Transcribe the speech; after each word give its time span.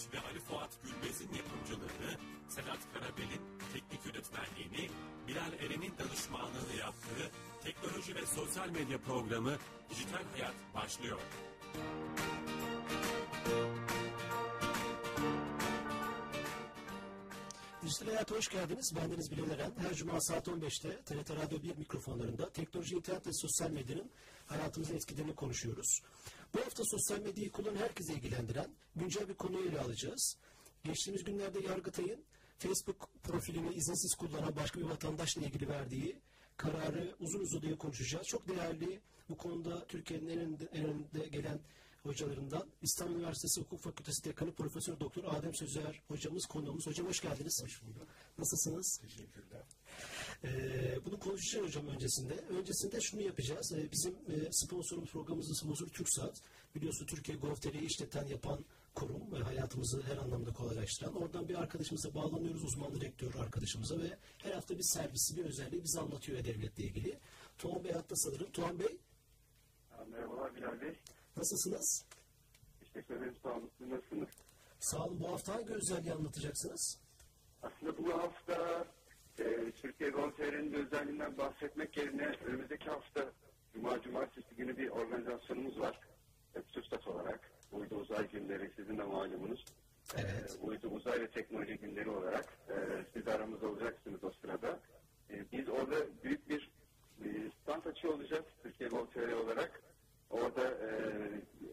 Erbaş 0.00 0.14
ve 0.14 0.28
Ali 0.28 0.38
Fuat 0.40 0.70
Gülmez'in 0.82 1.30
yapımcılığını, 1.34 2.10
Sedat 2.48 2.78
Karabel'in 2.94 3.42
teknik 3.72 4.06
yönetmenliğini, 4.06 4.90
Bilal 5.28 5.52
Eren'in 5.52 5.92
danışmanlığını 5.98 6.76
yaptığı 6.78 7.30
teknoloji 7.64 8.14
ve 8.14 8.26
sosyal 8.26 8.68
medya 8.68 8.98
programı 8.98 9.56
Dijital 9.90 10.24
Hayat 10.32 10.54
başlıyor. 10.74 11.18
Dijital 18.00 18.14
Hayat'a 18.14 18.36
hoş 18.36 18.48
geldiniz. 18.48 18.92
Bendeniz 18.96 19.30
Bilal 19.30 19.50
Eren. 19.50 19.72
Her 19.78 19.94
cuma 19.94 20.20
saat 20.20 20.48
15'te 20.48 21.02
TRT 21.02 21.30
Radyo 21.30 21.62
1 21.62 21.76
mikrofonlarında 21.76 22.52
teknoloji, 22.52 22.94
internet 22.96 23.26
ve 23.26 23.32
sosyal 23.32 23.70
medyanın 23.70 24.10
hayatımızın 24.46 24.94
etkilerini 24.94 25.34
konuşuyoruz. 25.34 26.00
Bu 26.54 26.60
hafta 26.60 26.82
sosyal 26.84 27.20
medyayı 27.20 27.52
kullanan 27.52 27.76
herkese 27.76 28.12
ilgilendiren 28.12 28.70
güncel 28.96 29.28
bir 29.28 29.34
konuyu 29.34 29.68
ele 29.68 29.80
alacağız. 29.80 30.36
Geçtiğimiz 30.84 31.24
günlerde 31.24 31.60
Yargıtay'ın 31.60 32.24
Facebook 32.58 33.08
profilini 33.22 33.74
izinsiz 33.74 34.14
kullanan 34.14 34.56
başka 34.56 34.80
bir 34.80 34.84
vatandaşla 34.84 35.42
ilgili 35.42 35.68
verdiği 35.68 36.20
kararı 36.56 37.14
uzun 37.20 37.40
uzadıya 37.40 37.78
konuşacağız. 37.78 38.26
Çok 38.26 38.48
değerli 38.48 39.00
bu 39.28 39.36
konuda 39.36 39.86
Türkiye'nin 39.86 40.28
en 40.28 40.58
en 40.72 40.84
önde 40.84 41.28
gelen 41.28 41.60
hocalarından 42.02 42.66
İstanbul 42.82 43.14
Üniversitesi 43.14 43.60
Hukuk 43.60 43.80
Fakültesi 43.80 44.24
Dekanı 44.24 44.52
Profesör 44.52 45.00
Doktor 45.00 45.24
Adem 45.24 45.54
Sözer 45.54 46.02
hocamız 46.08 46.46
konuğumuz. 46.46 46.86
Hocam 46.86 47.06
hoş 47.06 47.20
geldiniz. 47.20 47.62
Hoş 47.64 47.82
bulduk. 47.82 48.08
Nasılsınız? 48.38 49.00
Teşekkürler. 49.02 49.62
Ee, 50.44 51.04
bunu 51.04 51.18
konuşacağız 51.18 51.66
hocam 51.66 51.86
öncesinde. 51.86 52.34
Öncesinde 52.34 53.00
şunu 53.00 53.20
yapacağız. 53.22 53.72
Ee, 53.72 53.92
bizim 53.92 54.12
e, 54.12 54.52
sponsorumuz 54.52 55.10
programımızın 55.10 55.54
sponsoru 55.54 55.90
TürkSat. 55.90 56.42
Biliyorsun 56.74 57.06
Türkiye 57.06 57.38
Gov.tr'yi 57.38 57.86
işleten 57.86 58.26
yapan 58.26 58.64
kurum 58.94 59.32
ve 59.32 59.38
hayatımızı 59.38 60.02
her 60.02 60.16
anlamda 60.16 60.52
kolaylaştıran. 60.52 61.14
Oradan 61.14 61.48
bir 61.48 61.54
arkadaşımıza 61.54 62.14
bağlanıyoruz, 62.14 62.64
uzman 62.64 62.94
direktör 62.94 63.34
arkadaşımıza 63.34 63.98
ve 63.98 64.18
her 64.38 64.52
hafta 64.52 64.78
bir 64.78 64.82
servisi, 64.82 65.36
bir 65.36 65.44
özelliği 65.44 65.84
bize 65.84 66.00
anlatıyor 66.00 66.44
devletle 66.44 66.84
ilgili. 66.84 67.18
Tuğan 67.58 67.84
Bey 67.84 67.92
hatta 67.92 68.16
sanırım. 68.16 68.50
Tuğan 68.50 68.78
Bey 68.78 68.98
Merhabalar 70.10 70.56
Bilal 70.56 70.80
Bey. 70.80 70.96
Nasılsınız? 71.40 72.04
Teşekkür 72.80 73.16
ederim. 73.16 73.36
Sağ 73.42 73.50
olun. 73.50 73.70
Nasılsınız? 73.80 74.28
Sağ 74.80 75.04
olun. 75.04 75.20
Bu 75.20 75.28
hafta 75.32 75.54
hangi 75.54 75.74
özelliği 75.74 76.14
anlatacaksınız? 76.14 76.98
Aslında 77.62 77.98
bu 77.98 78.12
hafta 78.12 78.84
e, 79.38 79.70
Türkiye 79.70 80.10
Gol.tr'nin 80.10 80.72
özelliğinden 80.72 81.38
bahsetmek 81.38 81.96
yerine 81.96 82.32
önümüzdeki 82.46 82.90
hafta 82.90 83.32
Cuma 83.72 84.02
Cumartesi 84.02 84.54
günü 84.54 84.76
bir 84.76 84.88
organizasyonumuz 84.88 85.80
var. 85.80 86.00
E, 86.54 86.62
TÜRSAT 86.62 87.08
olarak. 87.08 87.50
Uydu 87.72 87.94
Uzay 87.94 88.28
Günleri 88.30 88.72
sizin 88.76 88.98
de 88.98 89.02
malumunuz. 89.02 89.64
Evet. 90.16 90.58
E, 90.60 90.64
Uydu 90.66 90.88
Uzay 90.88 91.20
ve 91.20 91.30
Teknoloji 91.30 91.76
Günleri 91.76 92.10
olarak 92.10 92.58
e, 92.68 92.74
siz 93.14 93.28
aramızda 93.28 93.68
olacaksınız 93.68 94.24
o 94.24 94.30
sırada. 94.30 94.80
E, 95.30 95.52
biz 95.52 95.68
orada 95.68 95.96
büyük 96.22 96.48
bir 96.48 96.70
e, 97.24 97.50
stand 97.62 97.84
açıyor 97.84 98.14
olacağız 98.14 98.44
Türkiye 98.62 98.88
Gol.tr 98.88 99.32
olarak. 99.32 99.89
Orada 100.30 100.62
e, 100.62 100.88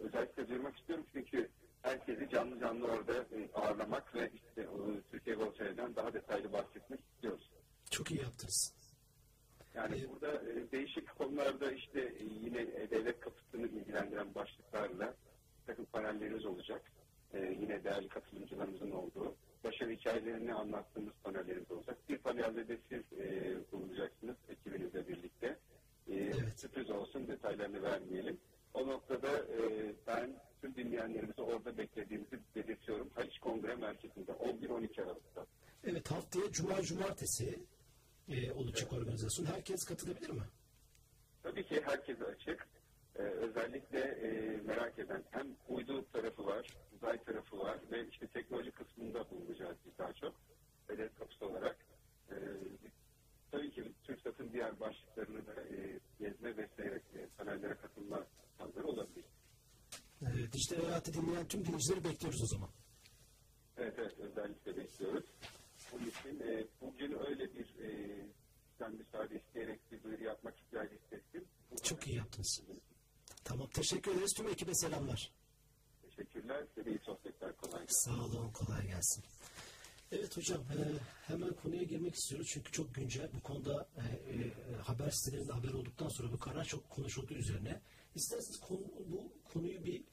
özellikle 0.03 0.47
duyurmak 0.47 0.77
istiyorum 0.77 1.05
çünkü 1.13 1.49
herkesi 1.81 2.29
canlı 2.29 2.59
canlı 2.59 2.87
orada 2.87 3.13
e, 3.13 3.49
ağırlamak 3.53 4.15
ve 4.15 4.31
işte 4.33 4.69
o, 4.69 5.01
Türkiye 5.11 5.35
Gol.tr'den 5.35 5.95
daha 5.95 6.13
detaylı 6.13 6.53
bahsetmek 6.53 6.99
istiyoruz. 7.13 7.49
Çok 7.91 8.11
iyi 8.11 8.21
yaptınız. 8.21 8.73
Yani 9.75 9.95
Ee, 9.95 10.09
burada 10.09 10.31
e, 10.51 10.71
değişik 10.71 11.17
konularda 11.17 11.71
işte 11.71 11.99
e, 12.01 12.23
yine 12.23 12.61
e, 12.61 12.89
devlet 12.91 13.19
kapısını 13.19 13.67
ilgilendiren 13.67 14.35
başlıklarla 14.35 15.13
takım 15.65 15.85
panellerimiz 15.85 16.45
olacak. 16.45 16.91
E, 17.33 17.39
yine 17.59 17.83
değerli 17.83 18.07
katılımcılarımızın 18.07 18.91
olduğu. 18.91 19.35
Başarı 19.63 19.91
hikayelerini 19.91 20.53
anlattığımız 20.53 21.13
panellerimiz 21.23 21.71
olacak. 21.71 21.97
Bir 22.09 22.17
panelde 22.17 22.67
de 22.67 22.77
siz 22.89 23.19
e, 23.19 23.57
bulunacaksınız 23.71 24.35
ekibinizle 24.49 25.07
birlikte. 25.07 25.59
E, 27.27 27.31
Evet. 27.31 27.39
Detaylarını 27.39 27.83
vermeyelim. 27.83 28.37
O 28.73 28.87
noktada 28.87 29.37
e, 29.39 29.95
ben 30.07 30.39
tüm 30.61 30.75
dinleyenlerimizi 30.75 31.41
orada 31.41 31.77
beklediğimizi 31.77 32.39
belirtiyorum. 32.55 33.09
Haliç 33.15 33.39
Kongre 33.39 33.75
Merkezi'nde 33.75 34.31
11-12 34.31 35.01
Aralık'ta. 35.03 35.45
Evet 35.83 36.11
haftaya 36.11 36.51
Cuma 36.51 36.81
Cumartesi 36.81 37.59
e, 38.29 38.51
olacak 38.51 38.93
organizasyon. 38.93 39.45
Herkes 39.45 39.85
katılabilir 39.85 40.29
mi? 40.29 40.43
Tabii 41.43 41.63
ki 41.65 41.81
herkese 41.85 42.25
açık. 42.25 42.67
Ee, 43.15 43.21
özellikle 43.21 43.99
e, 43.99 44.57
merak 44.65 44.99
eden 44.99 45.23
hem 45.31 45.47
uydu 45.69 46.05
tarafı 46.13 46.45
var, 46.45 46.67
uzay 46.95 47.23
tarafı 47.23 47.59
var 47.59 47.77
ve 47.91 48.07
işte 48.07 48.27
teknoloji 48.27 48.71
kısmında 48.71 49.29
bulunacağız 49.29 49.77
biz 49.85 49.97
daha 49.97 50.13
çok. 50.13 50.35
Hedef 50.87 51.15
kapısı 51.19 51.45
olarak. 51.45 51.77
Ee, 52.31 52.35
tabii 53.51 53.71
ki 53.71 53.91
TÜRKSAT'ın 54.03 54.53
diğer 54.53 54.79
başlıklarını 54.79 55.47
da 55.47 55.53
e, 55.61 55.99
gezme 56.19 56.57
ve 56.57 56.69
seyret, 56.77 57.15
e, 57.15 57.27
panellere 57.37 57.75
katılma 57.75 58.27
şansları 58.57 58.87
olabilir. 58.87 59.25
E, 60.21 60.51
dijital 60.51 60.83
hayatı 60.85 61.13
dinleyen 61.13 61.47
tüm 61.47 61.65
dinleyicileri 61.65 62.03
bekliyoruz 62.03 62.43
o 62.43 62.45
zaman. 62.45 62.69
Evet 63.77 63.93
evet 63.97 64.19
özellikle 64.19 64.77
bekliyoruz. 64.77 65.25
Bunun 65.91 66.05
için 66.05 66.39
e, 66.39 66.65
bugün 66.81 67.19
öyle 67.27 67.53
bir 67.53 67.79
e, 67.83 68.17
sen 68.77 68.91
müsaade 68.95 69.35
isteyerek 69.35 69.91
bir 69.91 70.03
duyuru 70.03 70.23
yapmak 70.23 70.59
ihtiyacı 70.59 70.95
hissettim. 70.95 71.45
Bu 71.71 71.75
Çok 71.83 72.07
iyi 72.07 72.17
yaptınız. 72.17 72.61
Tamam 73.43 73.69
teşekkür 73.69 74.11
ederiz. 74.11 74.33
Tüm 74.37 74.47
ekibe 74.47 74.73
selamlar. 74.75 75.31
Teşekkürler. 76.01 76.65
Size 76.75 76.89
iyi 76.89 76.99
sohbetler. 76.99 77.57
Kolay 77.57 77.79
gelsin. 77.81 78.11
Sağ 78.11 78.25
olun 78.25 78.51
kolay 78.51 78.87
gelsin. 78.87 79.23
Evet 80.11 80.37
hocam 80.37 80.61
e, 80.61 80.75
hemen 81.27 81.53
konuya 81.53 81.83
girmek 81.83 82.15
istiyoruz 82.15 82.47
çünkü 82.51 82.71
çok 82.71 82.95
güncel 82.95 83.29
bu 83.33 83.41
konuda 83.41 83.89
e, 83.97 84.33
e, 84.33 84.51
haber 84.75 85.09
sitelerinde 85.09 85.53
haber 85.53 85.73
olduktan 85.73 86.09
sonra 86.09 86.31
bu 86.33 86.39
karar 86.39 86.63
çok 86.63 86.89
konuşuldu 86.89 87.33
üzerine. 87.33 87.81
İsterseniz 88.15 88.59
konu, 88.59 88.81
bu 89.05 89.33
konuyu 89.43 89.85
bir 89.85 90.03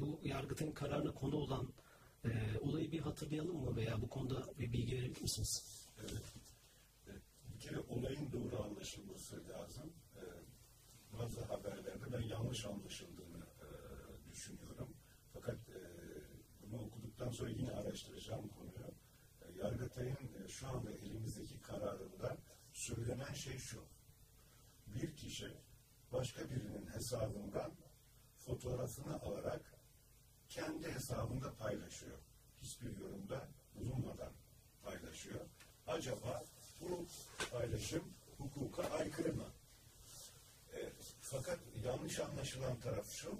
bu 0.00 0.20
yargıtın 0.24 0.72
kararına 0.72 1.14
konu 1.14 1.36
olan 1.36 1.72
olayı 2.60 2.92
bir 2.92 3.00
hatırlayalım 3.00 3.56
mı 3.56 3.76
veya 3.76 4.02
bu 4.02 4.08
konuda 4.08 4.46
bir 4.58 4.72
bilgi 4.72 4.96
verebilir 4.96 5.22
misiniz? 5.22 5.86
Evet. 6.00 6.22
Bir 7.54 7.60
kere 7.60 7.78
olayın 7.80 8.32
doğru 8.32 8.62
anlaşılması 8.62 9.48
lazım. 9.48 9.92
Bazı 11.12 11.44
haberlerde 11.44 12.12
ben 12.12 12.22
yanlış 12.22 12.64
anlaşıldığını 12.64 13.46
e, 13.60 13.68
düşünüyorum. 14.32 14.88
Fakat 15.32 15.58
e, 15.68 15.80
okuduktan 17.24 17.30
sonra 17.30 17.50
yine 17.50 17.72
araştıracağım 17.72 18.48
konuyu. 18.48 18.94
E, 19.42 19.58
Yargıtay'ın 19.58 20.44
e, 20.44 20.48
şu 20.48 20.68
anda 20.68 20.92
elimizdeki 20.92 21.60
kararında 21.60 22.36
söylenen 22.72 23.32
şey 23.32 23.58
şu. 23.58 23.84
Bir 24.86 25.16
kişi 25.16 25.50
başka 26.12 26.50
birinin 26.50 26.86
hesabından 26.86 27.72
fotoğrafını 28.38 29.20
alarak 29.20 29.74
kendi 30.48 30.92
hesabında 30.92 31.54
paylaşıyor. 31.54 32.18
Hiçbir 32.62 32.98
yorumda 32.98 33.48
bulunmadan 33.74 34.32
paylaşıyor. 34.82 35.40
Acaba 35.86 36.44
bu 36.80 37.06
paylaşım 37.50 38.14
hukuka 38.38 38.82
aykırı 38.82 39.34
mı? 39.34 39.48
E, 40.74 40.92
fakat 41.20 41.58
yanlış 41.84 42.20
anlaşılan 42.20 42.80
taraf 42.80 43.10
şu, 43.10 43.38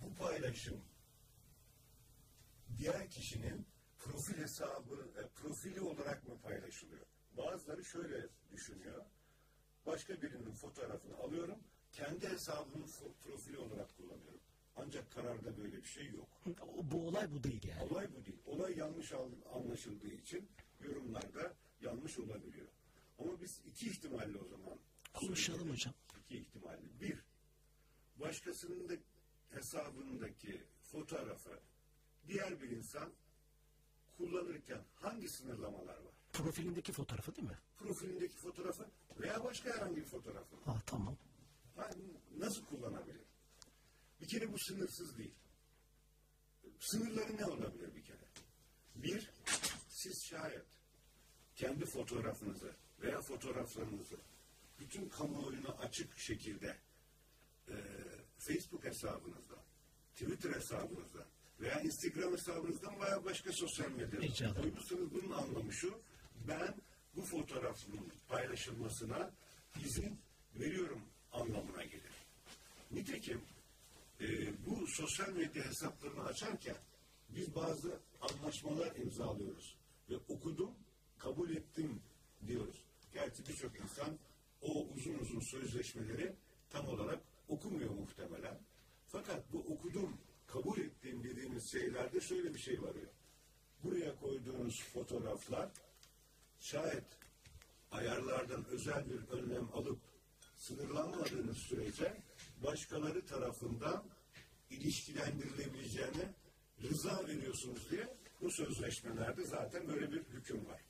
bu 0.00 0.14
paylaşım 0.14 0.80
diğer 2.80 3.10
kişinin 3.10 3.66
profil 3.98 4.36
hesabı, 4.36 5.08
e, 5.18 5.28
profili 5.28 5.80
olarak 5.80 6.28
mı 6.28 6.38
paylaşılıyor? 6.42 7.06
Bazıları 7.36 7.84
şöyle 7.84 8.28
düşünüyor. 8.52 9.04
Başka 9.86 10.22
birinin 10.22 10.52
fotoğrafını 10.52 11.16
alıyorum, 11.16 11.58
kendi 11.92 12.28
hesabımın 12.28 12.86
profili 13.22 13.58
olarak 13.58 13.96
kullanıyorum. 13.96 14.40
Ancak 14.76 15.10
kararda 15.12 15.56
böyle 15.56 15.76
bir 15.76 15.88
şey 15.88 16.06
yok. 16.10 16.28
O- 16.62 16.90
Bu 16.90 17.08
olay 17.08 17.32
bu 17.32 17.42
değil 17.42 17.66
yani. 17.68 17.82
Olay 17.82 18.08
bu 18.14 18.24
değil. 18.26 18.38
Olay 18.46 18.78
yanlış 18.78 19.12
anlaşıldığı 19.54 20.08
için 20.12 20.48
yorumlarda 20.80 21.54
yanlış 21.80 22.18
olabiliyor. 22.18 22.66
Ama 23.18 23.40
biz 23.40 23.60
iki 23.66 23.86
ihtimalle 23.90 24.38
o 24.38 24.44
zaman 24.48 24.78
Konuşalım 25.14 25.58
söyleyelim. 25.58 25.72
hocam. 25.72 25.94
İki 26.20 26.38
ihtimalle. 26.38 27.00
Bir, 27.00 27.18
başkasının 28.16 28.88
da 28.88 28.92
hesabındaki 29.50 30.62
fotoğrafı 30.82 31.60
diğer 32.30 32.60
bir 32.60 32.70
insan 32.70 33.12
kullanırken 34.16 34.84
hangi 34.94 35.28
sınırlamalar 35.28 35.96
var? 35.96 36.14
Profilindeki 36.32 36.92
fotoğrafı 36.92 37.36
değil 37.36 37.48
mi? 37.48 37.58
Profilindeki 37.78 38.36
fotoğrafı 38.36 38.86
veya 39.20 39.44
başka 39.44 39.70
herhangi 39.70 39.96
bir 39.96 40.04
fotoğrafı. 40.06 40.56
Ha 40.64 40.82
tamam. 40.86 41.16
Ha, 41.76 41.90
nasıl 42.38 42.64
kullanabilir? 42.64 43.20
Bir 44.20 44.28
kere 44.28 44.52
bu 44.52 44.58
sınırsız 44.58 45.18
değil. 45.18 45.34
Sınırları 46.80 47.36
ne 47.36 47.46
olabilir 47.46 47.94
bir 47.94 48.04
kere? 48.04 48.28
Bir, 48.94 49.30
siz 49.88 50.24
şayet 50.30 50.66
kendi 51.56 51.86
fotoğrafınızı 51.86 52.76
veya 53.00 53.22
fotoğraflarınızı 53.22 54.16
bütün 54.78 55.08
kamuoyuna 55.08 55.68
açık 55.68 56.18
şekilde 56.18 56.76
e, 57.68 57.74
Facebook 58.38 58.84
hesabınızdan, 58.84 59.62
Twitter 60.14 60.54
hesabınızdan 60.54 61.26
Veya 61.60 61.80
Instagram 61.80 62.32
hesabınızdan 62.32 63.00
veya 63.00 63.24
başka 63.24 63.52
sosyal 63.52 63.90
medya. 63.90 64.20
Rica 64.20 64.46
ederim. 64.46 64.62
Koymuşsanız 64.62 65.14
bunun 65.14 65.30
anlamı 65.30 65.72
şu. 65.72 66.00
Ben 66.48 66.74
bu 67.16 67.22
fotoğrafın 67.22 68.12
paylaşılmasına 68.28 69.30
izin 69.84 70.18
veriyorum 70.54 71.02
anlamına 71.32 71.84
gelir. 71.84 72.12
Nitekim 72.90 73.40
e, 74.20 74.26
bu 74.66 74.86
sosyal 74.86 75.28
medya 75.32 75.64
hesaplarını 75.64 76.24
açarken 76.24 76.76
biz 77.28 77.54
bazı 77.54 78.00
anlaşmalar 78.20 78.96
imzalıyoruz. 78.96 79.76
Ve 80.10 80.16
okudum, 80.16 80.70
kabul 81.18 81.50
ettim 81.50 82.02
diyoruz. 82.46 82.84
Gerçi 83.12 83.46
birçok 83.48 83.80
insan 83.80 84.18
o 84.62 84.86
uzun 84.86 85.18
uzun 85.18 85.40
sözleşmeleri 85.40 86.32
tam 86.70 86.88
olarak 86.88 87.20
okumuyor 87.48 87.90
muhtemelen. 87.90 88.58
Fakat 89.06 89.52
bu 89.52 89.58
okudum, 89.58 90.18
kabul 90.52 90.78
ettiğim 90.78 91.24
dediğimiz 91.24 91.70
şeylerde 91.72 92.20
şöyle 92.20 92.54
bir 92.54 92.58
şey 92.58 92.82
varıyor. 92.82 93.10
Buraya 93.84 94.16
koyduğunuz 94.16 94.82
fotoğraflar 94.82 95.68
şayet 96.60 97.04
ayarlardan 97.90 98.64
özel 98.64 99.10
bir 99.10 99.28
önlem 99.28 99.68
alıp 99.74 99.98
sınırlanmadığınız 100.56 101.58
sürece 101.58 102.16
başkaları 102.64 103.26
tarafından 103.26 104.04
ilişkilendirilebileceğine 104.70 106.34
rıza 106.82 107.26
veriyorsunuz 107.28 107.90
diye 107.90 108.16
bu 108.40 108.50
sözleşmelerde 108.50 109.44
zaten 109.44 109.88
böyle 109.88 110.12
bir 110.12 110.22
hüküm 110.24 110.66
var. 110.66 110.80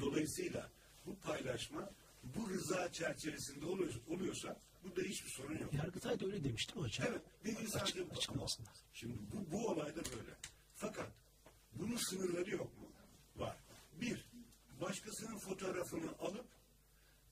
Dolayısıyla 0.00 0.70
bu 1.06 1.16
paylaşma 1.18 1.90
bu 2.24 2.50
rıza 2.50 2.92
çerçevesinde 2.92 3.66
oluyor- 3.66 4.00
oluyorsa 4.08 4.60
burada 4.84 5.00
hiçbir 5.02 5.30
sorun 5.30 5.58
yok. 5.58 5.74
Yargıtay 5.74 6.20
da 6.20 6.26
öyle 6.26 6.44
demişti 6.44 6.74
mi 6.78 6.82
hocam? 6.82 7.06
Evet, 7.10 7.22
dediği 7.44 7.68
sadece 7.68 8.00
Açık, 8.00 8.10
bu. 8.10 8.16
açıklaması 8.16 8.62
lazım. 8.62 8.82
Şimdi 8.92 9.18
bu, 9.32 9.52
bu 9.52 9.68
olayda 9.68 10.02
böyle. 10.16 10.36
Fakat 10.74 11.08
bunun 11.72 11.96
sınırları 11.96 12.50
yok 12.50 12.78
mu? 12.78 12.88
Var. 13.36 13.56
Bir, 14.00 14.30
başkasının 14.80 15.38
fotoğrafını 15.38 16.10
alıp 16.18 16.46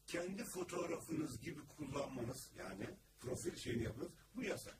kendi 0.07 0.45
fotoğrafınız 0.45 1.41
gibi 1.41 1.61
kullanmanız 1.77 2.51
yani 2.59 2.87
profil 3.21 3.57
şeyini 3.57 3.83
yapmanız 3.85 4.13
bu 4.37 4.43
yasak. 4.43 4.77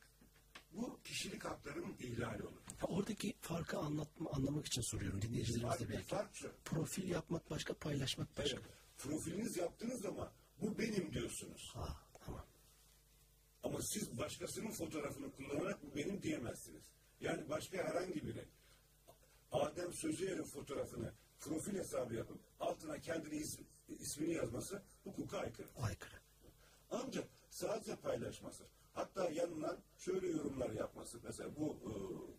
Bu 0.73 1.01
kişilik 1.05 1.45
haklarının 1.45 1.97
ihlali 1.99 2.43
olur. 2.43 2.61
Ya 2.83 2.89
oradaki 2.89 3.35
farkı 3.41 3.79
anlatma, 3.79 4.31
anlamak 4.31 4.67
için 4.67 4.83
soruyorum 4.83 5.23
dinleyicilerimiz 5.23 5.81
de 5.81 5.89
belki. 5.89 6.09
fark 6.09 6.35
şu. 6.37 6.53
Profil 6.65 7.09
yapmak 7.09 7.51
başka, 7.51 7.75
paylaşmak 7.75 8.39
başka. 8.39 8.57
Evet, 8.57 8.69
profiliniz 8.99 9.57
yaptınız 9.57 10.03
zaman 10.03 10.31
bu 10.61 10.79
benim 10.79 11.13
diyorsunuz. 11.13 11.71
Ha. 11.75 11.97
Ama 13.73 13.81
siz 13.83 14.19
başkasının 14.19 14.71
fotoğrafını 14.71 15.33
kullanarak 15.33 15.83
bu 15.83 15.97
benim 15.97 16.23
diyemezsiniz. 16.23 16.83
Yani 17.21 17.49
başka 17.49 17.79
herhangi 17.79 18.15
biri 18.27 18.45
Adem 19.53 19.93
Sözüyer'in 19.93 20.43
fotoğrafını 20.45 21.13
profil 21.41 21.79
hesabı 21.79 22.15
yapıp 22.15 22.39
altına 22.61 22.99
kendini 22.99 23.35
is- 23.35 23.61
ismini 23.89 24.33
yazması 24.35 24.83
hukuka 25.05 25.39
aykırı. 25.39 25.69
Aykırı. 25.77 26.17
Ancak 26.91 27.29
sadece 27.51 27.97
paylaşması. 27.97 28.65
Hatta 28.95 29.31
yanına 29.31 29.77
şöyle 29.99 30.27
yorumlar 30.27 30.71
yapması. 30.71 31.21
Mesela 31.25 31.57
bu 31.57 31.73
e, 31.73 31.91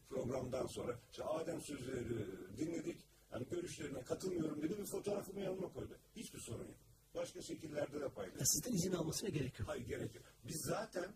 programdan 0.09 0.65
sonra 0.68 1.00
işte 1.12 1.24
Adem 1.24 1.62
Sözüyer'i 1.62 2.57
dinledik. 2.57 2.97
Yani 3.31 3.45
görüşlerine 3.51 4.01
katılmıyorum 4.03 4.62
dedi 4.62 4.77
bir 4.77 4.86
fotoğrafımı 4.86 5.39
yanıma 5.41 5.74
koydu. 5.74 5.97
Hiçbir 6.15 6.39
sorun 6.39 6.63
yok. 6.68 6.77
Başka 7.15 7.41
şekillerde 7.41 8.01
de 8.01 8.09
paylaş. 8.09 8.39
Ya 8.39 8.45
sizden 8.45 8.71
izin 8.74 8.91
almasına 8.91 9.29
gerek 9.29 9.59
yok. 9.59 9.69
Hayır 9.69 9.86
gerek 9.88 10.15
yok. 10.15 10.25
Biz 10.47 10.62
zaten 10.69 11.13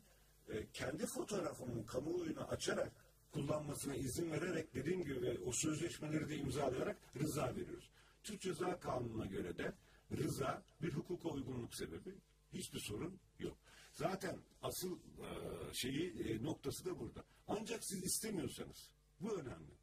kendi 0.77 1.05
fotoğrafımın 1.05 1.83
kamuoyuna 1.83 2.41
açarak 2.41 2.91
kullanmasına 3.31 3.95
izin 3.95 4.31
vererek 4.31 4.75
dediğim 4.75 5.03
gibi 5.03 5.39
o 5.45 5.51
sözleşmeleri 5.51 6.29
de 6.29 6.35
imzalayarak 6.35 6.97
rıza 7.19 7.55
veriyoruz. 7.55 7.89
Türk 8.23 8.41
Ceza 8.41 8.79
Kanunu'na 8.79 9.25
göre 9.25 9.57
de 9.57 9.73
rıza 10.17 10.63
bir 10.81 10.93
hukuka 10.93 11.29
uygunluk 11.29 11.75
sebebi 11.75 12.15
hiçbir 12.53 12.79
sorun 12.79 13.19
yok. 13.39 13.57
Zaten 13.93 14.37
asıl 14.61 14.99
e, 14.99 15.73
şeyi 15.73 16.09
e, 16.09 16.43
noktası 16.43 16.85
da 16.85 16.99
burada. 16.99 17.23
Ancak 17.47 17.83
siz 17.83 18.03
istemiyorsanız 18.03 18.91
bu 19.21 19.39
önemli. 19.39 19.73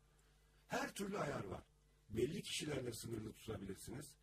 Her 0.68 0.94
türlü 0.94 1.18
ayar 1.18 1.44
var. 1.44 1.62
Belli 2.08 2.42
kişilerle 2.42 2.92
sınırlı 2.92 3.32
tutabilirsiniz. 3.32 4.14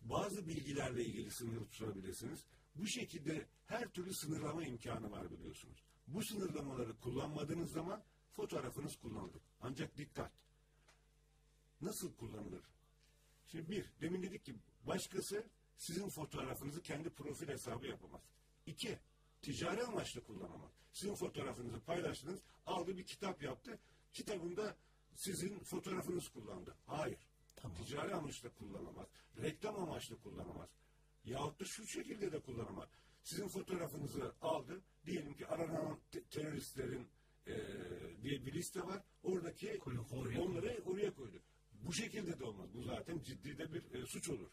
Bazı 0.00 0.48
bilgilerle 0.48 1.04
ilgili 1.04 1.30
sınırlı 1.30 1.66
tutabilirsiniz. 1.66 2.44
Bu 2.74 2.86
şekilde 2.86 3.46
her 3.66 3.88
türlü 3.88 4.14
sınırlama 4.14 4.64
imkanı 4.64 5.10
var 5.10 5.30
biliyorsunuz. 5.30 5.91
Bu 6.06 6.22
sınırlamaları 6.22 7.00
kullanmadığınız 7.00 7.72
zaman 7.72 8.02
fotoğrafınız 8.32 8.96
kullanılır. 8.96 9.42
Ancak 9.60 9.96
dikkat. 9.96 10.32
Nasıl 11.80 12.14
kullanılır? 12.16 12.64
Şimdi 13.46 13.70
bir, 13.70 13.92
demin 14.00 14.22
dedik 14.22 14.44
ki 14.44 14.54
başkası 14.86 15.46
sizin 15.76 16.08
fotoğrafınızı 16.08 16.82
kendi 16.82 17.10
profil 17.10 17.48
hesabı 17.48 17.86
yapamaz. 17.86 18.22
İki, 18.66 18.98
ticari 19.42 19.82
amaçlı 19.82 20.24
kullanamaz. 20.24 20.70
Sizin 20.92 21.14
fotoğrafınızı 21.14 21.80
paylaştınız, 21.80 22.40
aldı 22.66 22.96
bir 22.96 23.06
kitap 23.06 23.42
yaptı. 23.42 23.78
Kitabında 24.12 24.76
sizin 25.14 25.58
fotoğrafınız 25.58 26.28
kullandı. 26.28 26.76
Hayır. 26.86 27.18
Tamam. 27.56 27.76
Ticari 27.76 28.14
amaçla 28.14 28.48
kullanamaz. 28.48 29.06
Reklam 29.36 29.76
amaçlı 29.76 30.20
kullanamaz. 30.20 30.68
Yahut 31.24 31.60
da 31.60 31.64
şu 31.64 31.86
şekilde 31.86 32.32
de 32.32 32.40
kullanamaz. 32.40 32.88
Sizin 33.22 33.48
fotoğrafınızı 33.48 34.34
aldı. 34.42 34.82
Diyelim 35.06 35.34
ki 35.34 35.46
aranan 35.46 35.98
te- 36.10 36.24
teröristlerin 36.24 37.08
eee 37.46 38.22
diye 38.22 38.46
bir 38.46 38.52
liste 38.52 38.80
var. 38.82 39.02
Oradaki 39.22 39.78
Koyu- 39.78 40.06
oraya 40.12 40.40
onları 40.40 40.82
oraya 40.84 41.14
koydu. 41.14 41.42
Bu 41.72 41.92
şekilde 41.92 42.38
de 42.38 42.44
olmaz. 42.44 42.74
Bu 42.74 42.82
zaten 42.82 43.18
ciddi 43.22 43.58
de 43.58 43.72
bir 43.72 43.94
e, 43.94 44.06
suç 44.06 44.28
olur 44.28 44.50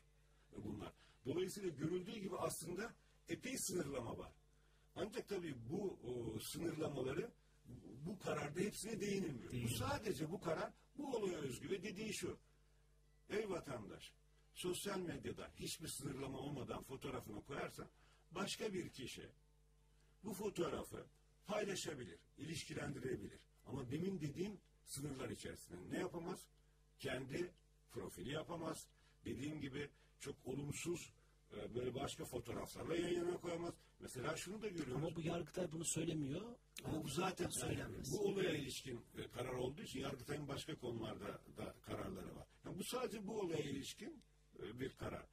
e, 0.54 0.63
bunlar. 0.63 0.94
Dolayısıyla 1.25 1.69
görüldüğü 1.69 2.19
gibi 2.19 2.38
aslında 2.38 2.94
epey 3.27 3.57
sınırlama 3.57 4.18
var. 4.18 4.31
Ancak 4.95 5.30
tabii 5.30 5.56
bu 5.69 6.00
o, 6.04 6.39
sınırlamaları 6.39 7.31
bu- 8.06 8.19
kararda 8.19 8.60
hepsine 8.60 9.01
değinilmiyor. 9.01 9.54
Bu 9.63 9.69
sadece 9.69 10.32
bu 10.32 10.39
karar 10.41 10.74
bu 10.98 11.15
olaya 11.17 11.38
özgü 11.38 11.70
ve 11.70 11.84
dediği 11.84 12.13
şu. 12.13 12.38
Ey 13.29 13.50
vatandaş, 13.50 14.13
sosyal 14.53 15.00
medyada 15.00 15.51
hiçbir 15.55 15.88
sınırlama 15.88 16.38
olmadan 16.39 16.84
fotoğrafını 16.84 17.41
koyarsan 17.43 17.88
başka 18.31 18.74
bir 18.74 18.89
kişi 18.89 19.29
bu 20.24 20.33
fotoğrafı 20.33 21.05
paylaşabilir, 21.48 22.19
ilişkilendirebilir. 22.38 23.39
Ama 23.65 23.91
demin 23.91 24.21
dediğim 24.21 24.62
sınırlar 24.86 25.29
içerisinde 25.29 25.91
ne 25.91 26.00
yapamaz? 26.00 26.48
Kendi 27.00 27.51
profili 27.91 28.29
yapamaz. 28.31 28.88
Dediğim 29.25 29.62
gibi 29.62 29.89
çok 30.19 30.36
olumsuz 30.45 31.13
e, 31.53 31.75
böyle 31.75 31.95
başka 31.95 32.25
fotoğraflarla 32.25 32.95
yan 32.95 33.09
yana 33.09 33.38
koyamaz. 33.38 33.74
Mesela 34.00 34.36
şunu 34.38 34.62
da 34.62 34.67
görüyoruz. 34.67 34.95
Ama 34.95 35.15
bu 35.15 35.21
Yargıtay 35.21 35.71
bunu 35.71 35.86
söylemiyor. 35.86 36.55
Ama 36.86 37.03
bu 37.03 37.07
zaten 37.07 37.50
söylenmez. 37.50 38.12
bu 38.12 38.19
olaya 38.19 38.51
ilişkin 38.51 39.05
e, 39.17 39.27
karar 39.31 39.53
olduğu 39.53 39.81
için 39.81 40.00
Yargıtay'ın 40.00 40.48
başka 40.48 40.75
konularda 40.75 41.41
da 41.57 41.75
kararları 41.81 42.36
var. 42.36 42.48
Yani 42.65 42.77
bu 42.79 42.83
sadece 42.83 43.27
bu 43.27 43.39
olaya 43.39 43.63
ilişkin 43.63 44.24
e, 44.59 44.79
bir 44.79 44.93
karar. 44.93 45.25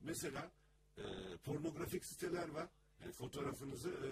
Mesela 0.00 0.52
e, 0.98 1.36
pornografik 1.36 2.04
siteler 2.04 2.48
var. 2.48 2.68
Yani 3.00 3.12
fotoğrafınızı 3.12 3.90
e, 3.90 4.08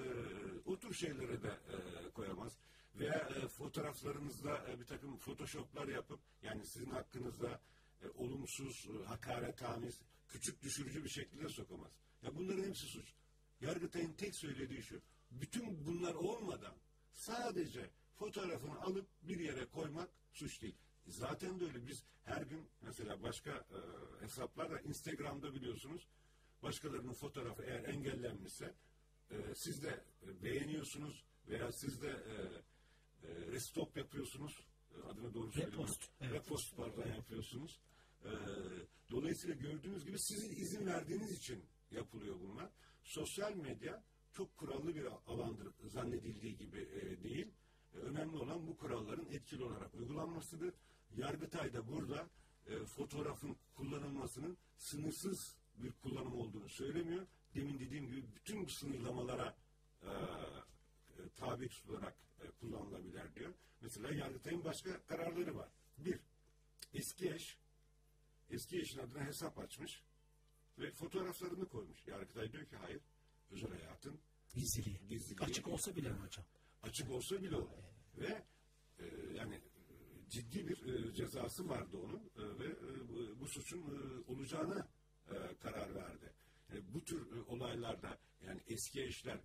o 0.65 0.79
tür 0.79 0.95
şeylere 0.95 1.43
de 1.43 1.49
e, 1.49 2.11
koyamaz. 2.11 2.59
Veya 2.95 3.29
e, 3.37 3.49
fotoğraflarınızda 3.49 4.71
e, 4.71 4.81
bir 4.81 4.87
takım 4.87 5.19
photoshoplar 5.19 5.89
yapıp 5.89 6.21
yani 6.43 6.67
sizin 6.67 6.91
hakkınızda 6.91 7.61
e, 8.03 8.09
olumsuz, 8.09 8.89
e, 8.91 9.05
hakaretamiz, 9.05 10.01
küçük 10.29 10.63
düşürücü 10.63 11.05
bir 11.05 11.09
şekilde 11.09 11.49
sokamaz. 11.49 11.93
Ya 12.23 12.37
bunların 12.37 12.65
hepsi 12.65 12.87
suç. 12.87 13.15
Yargıtay'ın 13.61 14.13
tek 14.13 14.35
söylediği 14.37 14.83
şu. 14.83 15.01
Bütün 15.31 15.87
bunlar 15.87 16.15
olmadan 16.15 16.75
sadece 17.13 17.91
fotoğrafını 18.15 18.81
alıp 18.81 19.07
bir 19.23 19.41
yere 19.41 19.67
koymak 19.67 20.09
suç 20.33 20.63
değil. 20.63 20.77
Zaten 21.07 21.61
de 21.61 21.65
öyle. 21.65 21.87
Biz 21.87 22.05
her 22.25 22.43
gün 22.43 22.69
mesela 22.81 23.23
başka 23.23 23.51
e, 23.51 23.79
hesaplarda 24.25 24.81
Instagram'da 24.81 25.55
biliyorsunuz 25.55 26.09
başkalarının 26.63 27.13
fotoğrafı 27.13 27.63
eğer 27.63 27.85
engellenmişse 27.85 28.75
e, 29.31 29.55
siz 29.55 29.83
de 29.83 30.05
beğeniyorsunuz 30.43 31.25
veya 31.49 31.73
siz 31.73 32.03
de 32.03 32.09
e, 32.09 32.35
e, 33.27 33.47
restop 33.53 33.97
yapıyorsunuz. 33.97 34.67
E, 34.95 35.09
adını 35.09 35.35
doğru 35.35 35.53
söyleyeyim. 35.53 35.73
Repost, 35.73 36.03
evet. 36.21 36.33
Repost 36.33 36.77
pardon 36.77 37.07
yapıyorsunuz. 37.07 37.81
E, 38.25 38.31
dolayısıyla 39.11 39.55
gördüğünüz 39.55 40.05
gibi 40.05 40.19
sizin 40.19 40.51
izin 40.51 40.87
verdiğiniz 40.87 41.33
için 41.33 41.65
yapılıyor 41.91 42.41
bunlar. 42.41 42.71
Sosyal 43.03 43.55
medya 43.55 44.03
çok 44.33 44.57
kurallı 44.57 44.95
bir 44.95 45.07
alandır 45.27 45.69
zannedildiği 45.85 46.57
gibi 46.57 46.81
e, 46.81 47.23
değil. 47.23 47.49
E, 47.95 47.99
önemli 47.99 48.37
olan 48.37 48.67
bu 48.67 48.77
kuralların 48.77 49.27
etkili 49.31 49.65
olarak 49.65 49.95
uygulanmasıdır. 49.95 50.75
Yargıtay 51.17 51.73
da 51.73 51.89
burada 51.89 52.29
e, 52.67 52.85
fotoğrafın 52.85 53.57
kullanılmasının 53.75 54.57
sınırsız 54.77 55.57
bir 55.75 55.93
kullanım 55.93 56.35
olduğunu 56.41 56.69
söylemiyor. 56.69 57.27
Demin 57.55 57.79
dediğim 57.79 58.07
gibi 58.07 58.25
bütün 58.35 58.67
sınırlamalara 58.67 59.57
e, 60.03 60.11
e, 60.11 61.29
tabi 61.37 61.69
tutularak 61.69 62.17
e, 62.41 62.51
kullanılabilir 62.51 63.35
diyor. 63.35 63.55
Mesela 63.81 64.15
Yargıtay'ın 64.15 64.65
başka 64.65 65.03
kararları 65.03 65.57
var. 65.57 65.69
Bir, 65.99 66.21
eski 66.95 67.33
eş, 67.33 67.59
eski 68.51 68.81
eşin 68.81 68.99
adına 68.99 69.25
hesap 69.25 69.59
açmış 69.59 70.03
ve 70.79 70.91
fotoğraflarını 70.91 71.69
koymuş. 71.69 72.07
Yargıtay 72.07 72.53
diyor 72.53 72.65
ki 72.67 72.77
hayır, 72.77 73.01
özel 73.51 73.71
hayatın 73.71 74.21
Gizliliği. 74.55 74.99
Gizliliği. 75.09 75.47
Açık 75.47 75.69
olsa 75.69 75.97
bile 75.97 76.13
mi 76.13 76.19
hocam? 76.19 76.45
açık 76.83 77.11
olsa 77.11 77.43
bile 77.43 77.57
olur. 77.57 77.69
Ve 78.19 78.45
e, 78.99 79.05
yani 79.35 79.61
ciddi 80.29 80.69
bir 80.69 80.95
e, 80.95 81.15
cezası 81.15 81.69
vardı 81.69 81.97
onun 81.97 82.31
e, 82.37 82.59
ve 82.59 82.67
e, 82.67 83.09
bu, 83.09 83.41
bu 83.41 83.49
suçun 83.49 83.81
e, 83.81 84.33
olacağına 84.33 84.89
e, 85.31 85.57
karar 85.61 85.95
verdi. 85.95 86.33
E, 86.73 86.95
bu 86.95 87.05
tür 87.05 87.37
e, 87.37 87.41
olaylarda 87.41 88.19
yani 88.47 88.61
eski 88.67 89.03
eşler 89.03 89.41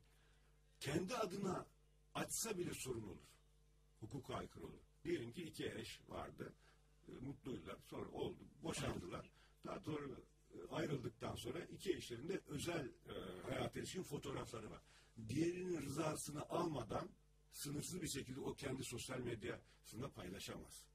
kendi 0.79 1.15
adına 1.15 1.65
açsa 2.13 2.57
bile 2.57 2.73
sorun 2.73 3.03
olur. 3.03 3.27
Hukuka 3.99 4.35
aykırı 4.35 4.65
olur. 4.65 4.81
Diyelim 5.03 5.31
ki 5.31 5.43
iki 5.43 5.65
eş 5.71 6.01
vardı. 6.07 6.53
E, 7.07 7.11
mutluydular. 7.11 7.77
Sonra 7.89 8.09
oldu. 8.09 8.43
Boşandılar. 8.63 9.31
Daha 9.65 9.79
sonra 9.79 10.15
e, 10.53 10.67
ayrıldıktan 10.69 11.35
sonra 11.35 11.59
iki 11.59 11.93
eşlerin 11.93 12.29
de 12.29 12.41
özel 12.47 12.85
e, 12.85 13.41
hayat 13.41 13.75
ilişkin 13.75 14.03
fotoğrafları 14.03 14.71
var. 14.71 14.81
Diğerinin 15.29 15.81
rızasını 15.81 16.49
almadan 16.49 17.09
sınırsız 17.51 18.01
bir 18.01 18.07
şekilde 18.07 18.39
o 18.39 18.53
kendi 18.53 18.83
sosyal 18.83 19.19
medyasında 19.19 20.11
paylaşamaz. 20.11 20.85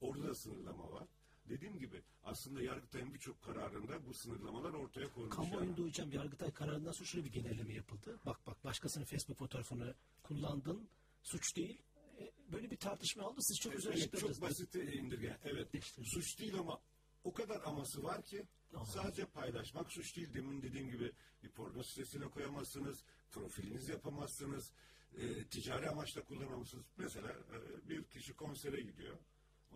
Orada 0.00 0.28
da 0.28 0.34
sınırlama 0.34 0.92
var. 0.92 1.08
Dediğim 1.48 1.78
gibi 1.78 2.02
aslında 2.24 2.62
Yargıtay'ın 2.62 3.14
birçok 3.14 3.42
kararında 3.42 4.06
bu 4.06 4.14
sınırlamalar 4.14 4.72
ortaya 4.72 5.12
konmuş. 5.12 5.36
Kamuoyunda 5.36 5.82
hocam 5.82 6.12
Yargıtay 6.12 6.50
kararından 6.52 6.92
sonra 6.92 7.06
şöyle 7.06 7.24
bir 7.24 7.32
genelleme 7.32 7.74
yapıldı. 7.74 8.18
Bak 8.26 8.46
bak 8.46 8.64
başkasının 8.64 9.04
Facebook 9.04 9.38
fotoğrafını 9.38 9.94
kullandın 10.22 10.88
suç 11.22 11.56
değil. 11.56 11.82
E, 12.20 12.32
Böyle 12.52 12.70
bir 12.70 12.76
tartışma 12.76 13.28
oldu. 13.28 13.40
Siz 13.40 13.60
çok 13.60 13.72
güzel 13.72 13.90
Evet, 13.92 14.02
açıkladınız. 14.02 14.38
çok 14.40 14.48
basit 14.48 14.74
indirgen. 14.74 15.38
Evet. 15.44 15.74
İşte. 15.74 16.02
Suç 16.04 16.38
değil 16.38 16.54
ama 16.58 16.80
o 17.24 17.32
kadar 17.32 17.60
aması 17.64 18.02
var 18.02 18.22
ki 18.22 18.44
sadece 18.86 19.26
paylaşmak 19.26 19.92
suç 19.92 20.16
değil. 20.16 20.34
Demin 20.34 20.62
dediğim 20.62 20.90
gibi 20.90 21.12
bir 21.42 21.48
porno 21.48 21.82
sitesine 21.82 22.24
koyamazsınız. 22.24 23.04
Profiliniz 23.30 23.88
yapamazsınız. 23.88 24.72
e, 25.18 25.44
ticari 25.44 25.88
amaçla 25.90 26.24
kullanamazsınız. 26.24 26.84
Mesela 26.96 27.28
e, 27.30 27.88
bir 27.88 28.04
kişi 28.04 28.32
konsere 28.32 28.80
gidiyor. 28.80 29.16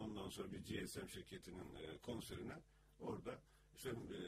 Ondan 0.01 0.29
sonra 0.29 0.53
bir 0.53 0.59
GSM 0.59 1.09
şirketinin 1.09 1.75
e, 1.75 1.99
konserine 1.99 2.57
orada 3.01 3.41
işte 3.77 3.91
e, 3.91 4.21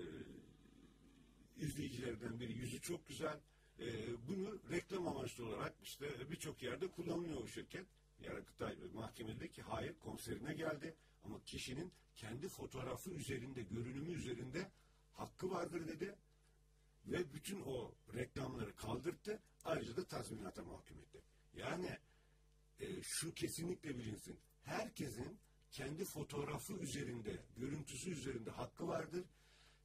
izleyicilerden 1.65 2.41
biri 2.41 2.53
yüzü 2.53 2.81
çok 2.81 3.07
güzel. 3.07 3.41
Ee, 3.81 4.27
bunu 4.29 4.59
reklam 4.71 5.09
amaçlı 5.09 5.47
olarak 5.47 5.75
işte 5.83 6.31
birçok 6.31 6.63
yerde 6.63 6.91
kullanılıyor 6.91 7.43
o 7.43 7.47
şirket. 7.47 7.87
Yargıtay 8.21 8.77
mahkemede 8.95 9.49
ki 9.49 9.63
hayır 9.63 9.95
konserine 9.99 10.55
geldi 10.55 10.95
ama 11.25 11.45
kişinin 11.45 11.93
kendi 12.17 12.49
fotoğrafı 12.49 13.11
üzerinde, 13.11 13.63
görünümü 13.63 14.13
üzerinde 14.13 14.71
hakkı 15.13 15.51
vardır 15.51 15.89
dedi 15.89 16.15
ve 17.07 17.35
bütün 17.35 17.61
o 17.61 17.95
reklamları 18.15 18.77
kaldırttı. 18.77 19.43
Ayrıca 19.65 19.97
da 19.97 20.05
tazminata 20.05 20.65
mahkum 20.65 20.99
etti. 20.99 21.23
Yani 21.55 21.99
e, 22.81 23.03
şu 23.03 23.35
kesinlikle 23.35 23.99
bilinsin. 23.99 24.39
Herkesin 24.63 25.39
kendi 25.71 26.05
fotoğrafı 26.05 26.73
üzerinde, 26.73 27.43
görüntüsü 27.57 28.11
üzerinde 28.11 28.51
hakkı 28.51 28.89
vardır. 28.89 29.25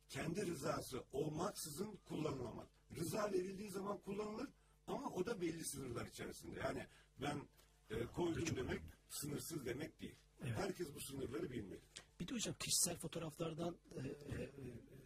Kendi 0.09 0.47
rızası 0.47 1.03
olmaksızın 1.11 1.99
kullanılamaz. 2.07 2.67
Rıza 2.95 3.31
verildiği 3.31 3.69
zaman 3.69 3.97
kullanılır 3.97 4.49
ama 4.87 5.09
o 5.09 5.25
da 5.25 5.41
belli 5.41 5.65
sınırlar 5.65 6.05
içerisinde. 6.05 6.59
Yani 6.59 6.87
ben 7.21 7.41
e, 7.89 8.05
koydum 8.05 8.55
demek 8.55 8.81
sınırsız 9.09 9.65
demek 9.65 10.01
değil. 10.01 10.15
Herkes 10.41 10.95
bu 10.95 11.01
sınırları 11.01 11.51
bilmeli. 11.51 11.81
Bir 12.19 12.27
de 12.27 12.33
hocam 12.33 12.55
kişisel 12.59 12.97
fotoğraflardan 12.97 13.77
e, 13.95 13.99
e, 13.99 14.51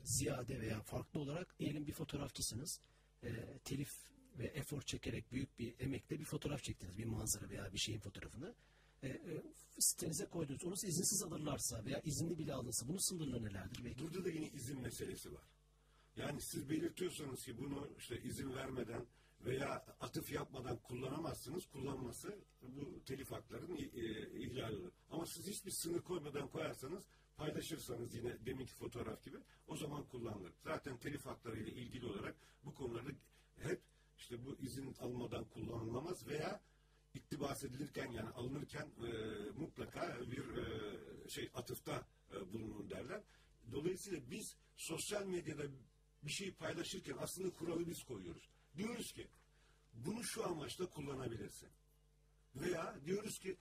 ziyade 0.03 0.59
veya 0.59 0.81
farklı 0.81 1.19
olarak 1.19 1.59
diyelim 1.59 1.87
bir 1.87 1.93
fotoğrafçısınız. 1.93 2.79
E, 3.23 3.29
telif 3.63 3.89
ve 4.37 4.45
efor 4.45 4.81
çekerek 4.81 5.31
büyük 5.31 5.59
bir 5.59 5.75
emekle 5.79 6.19
bir 6.19 6.25
fotoğraf 6.25 6.63
çektiniz. 6.63 6.97
Bir 6.97 7.05
manzara 7.05 7.49
veya 7.49 7.73
bir 7.73 7.77
şeyin 7.77 7.99
fotoğrafını. 7.99 8.55
E, 9.03 9.07
e, 9.07 9.43
sitenize 9.79 10.25
koydunuz. 10.25 10.65
Onu 10.65 10.73
izinsiz 10.73 11.23
alırlarsa 11.23 11.85
veya 11.85 12.01
izinli 12.01 12.37
bile 12.37 12.53
alınsa 12.53 12.87
bunun 12.87 12.97
sınırları 12.97 13.43
nelerdir? 13.43 13.85
Belki 13.85 14.03
Burada 14.03 14.25
da 14.25 14.29
yine 14.29 14.49
izin 14.49 14.81
meselesi 14.81 15.33
var. 15.33 15.43
Yani 16.15 16.41
siz 16.41 16.69
belirtiyorsanız 16.69 17.43
ki 17.43 17.57
bunu 17.57 17.89
işte 17.97 18.21
izin 18.23 18.55
vermeden 18.55 19.05
veya 19.45 19.85
atıf 19.99 20.31
yapmadan 20.31 20.77
kullanamazsınız. 20.77 21.65
Kullanması 21.65 22.35
bu 22.61 23.03
telif 23.05 23.31
haklarının 23.31 23.77
e, 23.77 23.81
ihlali 24.39 24.75
olur. 24.75 24.91
Ama 25.11 25.25
siz 25.25 25.47
hiçbir 25.47 25.71
sınır 25.71 26.01
koymadan 26.01 26.47
koyarsanız 26.47 27.03
paylaşırsanız 27.37 28.15
yine 28.15 28.45
deminki 28.45 28.73
fotoğraf 28.73 29.23
gibi 29.23 29.37
o 29.67 29.77
zaman 29.77 30.03
kullanılır. 30.03 30.53
Zaten 30.63 30.97
telif 30.97 31.25
hakları 31.25 31.59
ile 31.59 31.71
ilgili 31.71 32.05
olarak 32.05 32.35
bu 32.65 32.75
konularda 32.75 33.09
hep 33.55 33.81
işte 34.17 34.45
bu 34.45 34.55
izin 34.59 34.93
almadan 34.99 35.45
kullanılamaz 35.45 36.27
veya 36.27 36.61
iktibas 37.37 37.63
edilirken 37.63 38.11
yani 38.11 38.29
alınırken 38.29 38.87
e, 38.87 39.11
mutlaka 39.59 40.17
bir 40.31 40.57
e, 40.57 41.29
şey 41.29 41.49
atıfta 41.53 42.07
e, 42.31 42.53
bulunun 42.53 42.89
derler. 42.89 43.23
Dolayısıyla 43.71 44.31
biz 44.31 44.55
sosyal 44.75 45.25
medyada 45.25 45.63
bir 46.23 46.31
şey 46.31 46.53
paylaşırken 46.53 47.17
aslında 47.19 47.49
kuralı 47.49 47.87
biz 47.87 48.03
koyuyoruz. 48.03 48.49
Diyoruz 48.77 49.11
ki 49.11 49.27
bunu 49.93 50.23
şu 50.23 50.45
amaçla 50.45 50.89
kullanabilirsin. 50.89 51.69
Veya 52.55 52.95
diyoruz 53.05 53.39
ki 53.39 53.57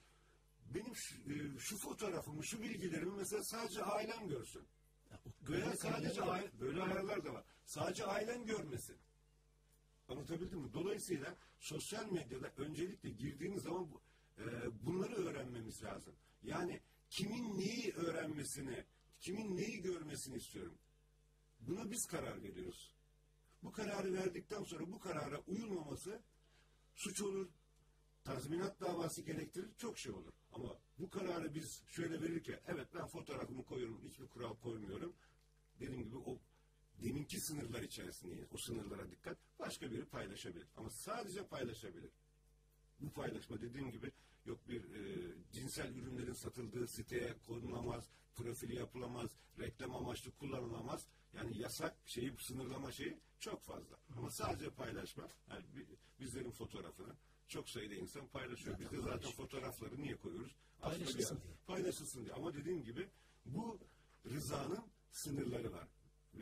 benim 0.65 0.95
şu, 0.95 1.15
e, 1.15 1.59
şu 1.59 1.77
fotoğrafımı, 1.77 2.45
şu 2.45 2.61
bilgilerimi 2.61 3.15
mesela 3.17 3.43
sadece 3.43 3.83
ailem 3.83 4.27
görsün. 4.27 4.67
Veya 5.49 5.75
sadece 5.75 6.21
aile, 6.21 6.59
böyle 6.59 6.81
ayarlar 6.81 7.25
da 7.25 7.33
var. 7.33 7.43
Sadece 7.65 8.05
ailen 8.05 8.45
görmesin. 8.45 8.97
Anlatabildim 10.07 10.59
mi? 10.59 10.73
Dolayısıyla 10.73 11.35
sosyal 11.59 12.11
medyada 12.11 12.53
öncelikle 12.57 13.09
girdiğiniz 13.09 13.63
zaman 13.63 13.91
bu- 13.91 14.01
e, 14.41 14.45
bunları 14.85 15.15
öğrenmemiz 15.15 15.83
lazım. 15.83 16.15
Yani 16.43 16.81
kimin 17.09 17.57
neyi 17.57 17.93
öğrenmesini, 17.93 18.85
kimin 19.19 19.57
neyi 19.57 19.81
görmesini 19.81 20.35
istiyorum. 20.37 20.77
Buna 21.59 21.91
biz 21.91 22.05
karar 22.05 22.43
veriyoruz. 22.43 22.93
Bu 23.63 23.71
kararı 23.71 24.13
verdikten 24.13 24.63
sonra 24.63 24.91
bu 24.91 24.99
karara 24.99 25.39
uyulmaması 25.47 26.21
suç 26.95 27.21
olur, 27.21 27.49
tazminat 28.23 28.79
davası 28.81 29.21
gerektirir, 29.21 29.69
çok 29.77 29.97
şey 29.97 30.11
olur. 30.11 30.31
Ama 30.51 30.79
bu 30.99 31.09
kararı 31.09 31.53
biz 31.55 31.83
şöyle 31.87 32.21
verirken, 32.21 32.59
evet 32.67 32.87
ben 32.93 33.07
fotoğrafımı 33.07 33.65
koyuyorum, 33.65 34.01
hiçbir 34.03 34.27
kural 34.27 34.55
koymuyorum. 34.55 35.15
Dediğim 35.79 36.03
gibi 36.03 36.17
o 36.17 36.39
deminki 37.03 37.39
sınırlar 37.39 37.81
içerisinde, 37.81 38.47
o 38.53 38.57
sınırlara 38.57 39.11
dikkat, 39.11 39.37
başka 39.59 39.91
biri 39.91 40.05
paylaşabilir. 40.05 40.67
Ama 40.77 40.89
sadece 40.89 41.47
paylaşabilir. 41.47 42.11
Bu 42.99 43.09
paylaşma 43.09 43.61
dediğim 43.61 43.91
gibi 43.91 44.11
yok 44.45 44.67
bir 44.69 44.83
e, 44.95 45.33
cinsel 45.53 45.95
ürünlerin 45.95 46.33
satıldığı 46.33 46.87
siteye 46.87 47.33
konulamaz, 47.47 48.09
profili 48.35 48.75
yapılamaz, 48.75 49.29
reklam 49.59 49.95
amaçlı 49.95 50.31
kullanılamaz. 50.31 51.07
Yani 51.33 51.57
yasak 51.57 51.95
şeyi, 52.05 52.33
sınırlama 52.39 52.91
şeyi 52.91 53.19
çok 53.39 53.63
fazla. 53.63 53.99
Ama 54.17 54.31
sadece 54.31 54.69
paylaşma, 54.69 55.27
yani 55.49 55.65
bi- 55.75 55.87
bizlerin 56.19 56.51
fotoğrafını 56.51 57.15
çok 57.47 57.69
sayıda 57.69 57.95
insan 57.95 58.27
paylaşıyor. 58.27 58.79
Biz 58.79 58.91
de 58.91 59.01
zaten 59.01 59.31
fotoğrafları 59.31 60.01
niye 60.01 60.15
koyuyoruz? 60.17 60.55
Paylaşılsın 60.81 61.41
diye. 61.43 61.53
Paylaşılsın 61.67 62.25
diye. 62.25 62.33
Ama 62.33 62.53
dediğim 62.53 62.83
gibi 62.83 63.09
bu 63.45 63.79
rızanın 64.25 64.83
sınırları 65.11 65.71
var. 65.73 65.87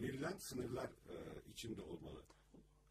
Verilen 0.01 0.37
sınırlar 0.37 0.89
e, 0.89 1.15
içinde 1.51 1.81
olmalı. 1.81 2.23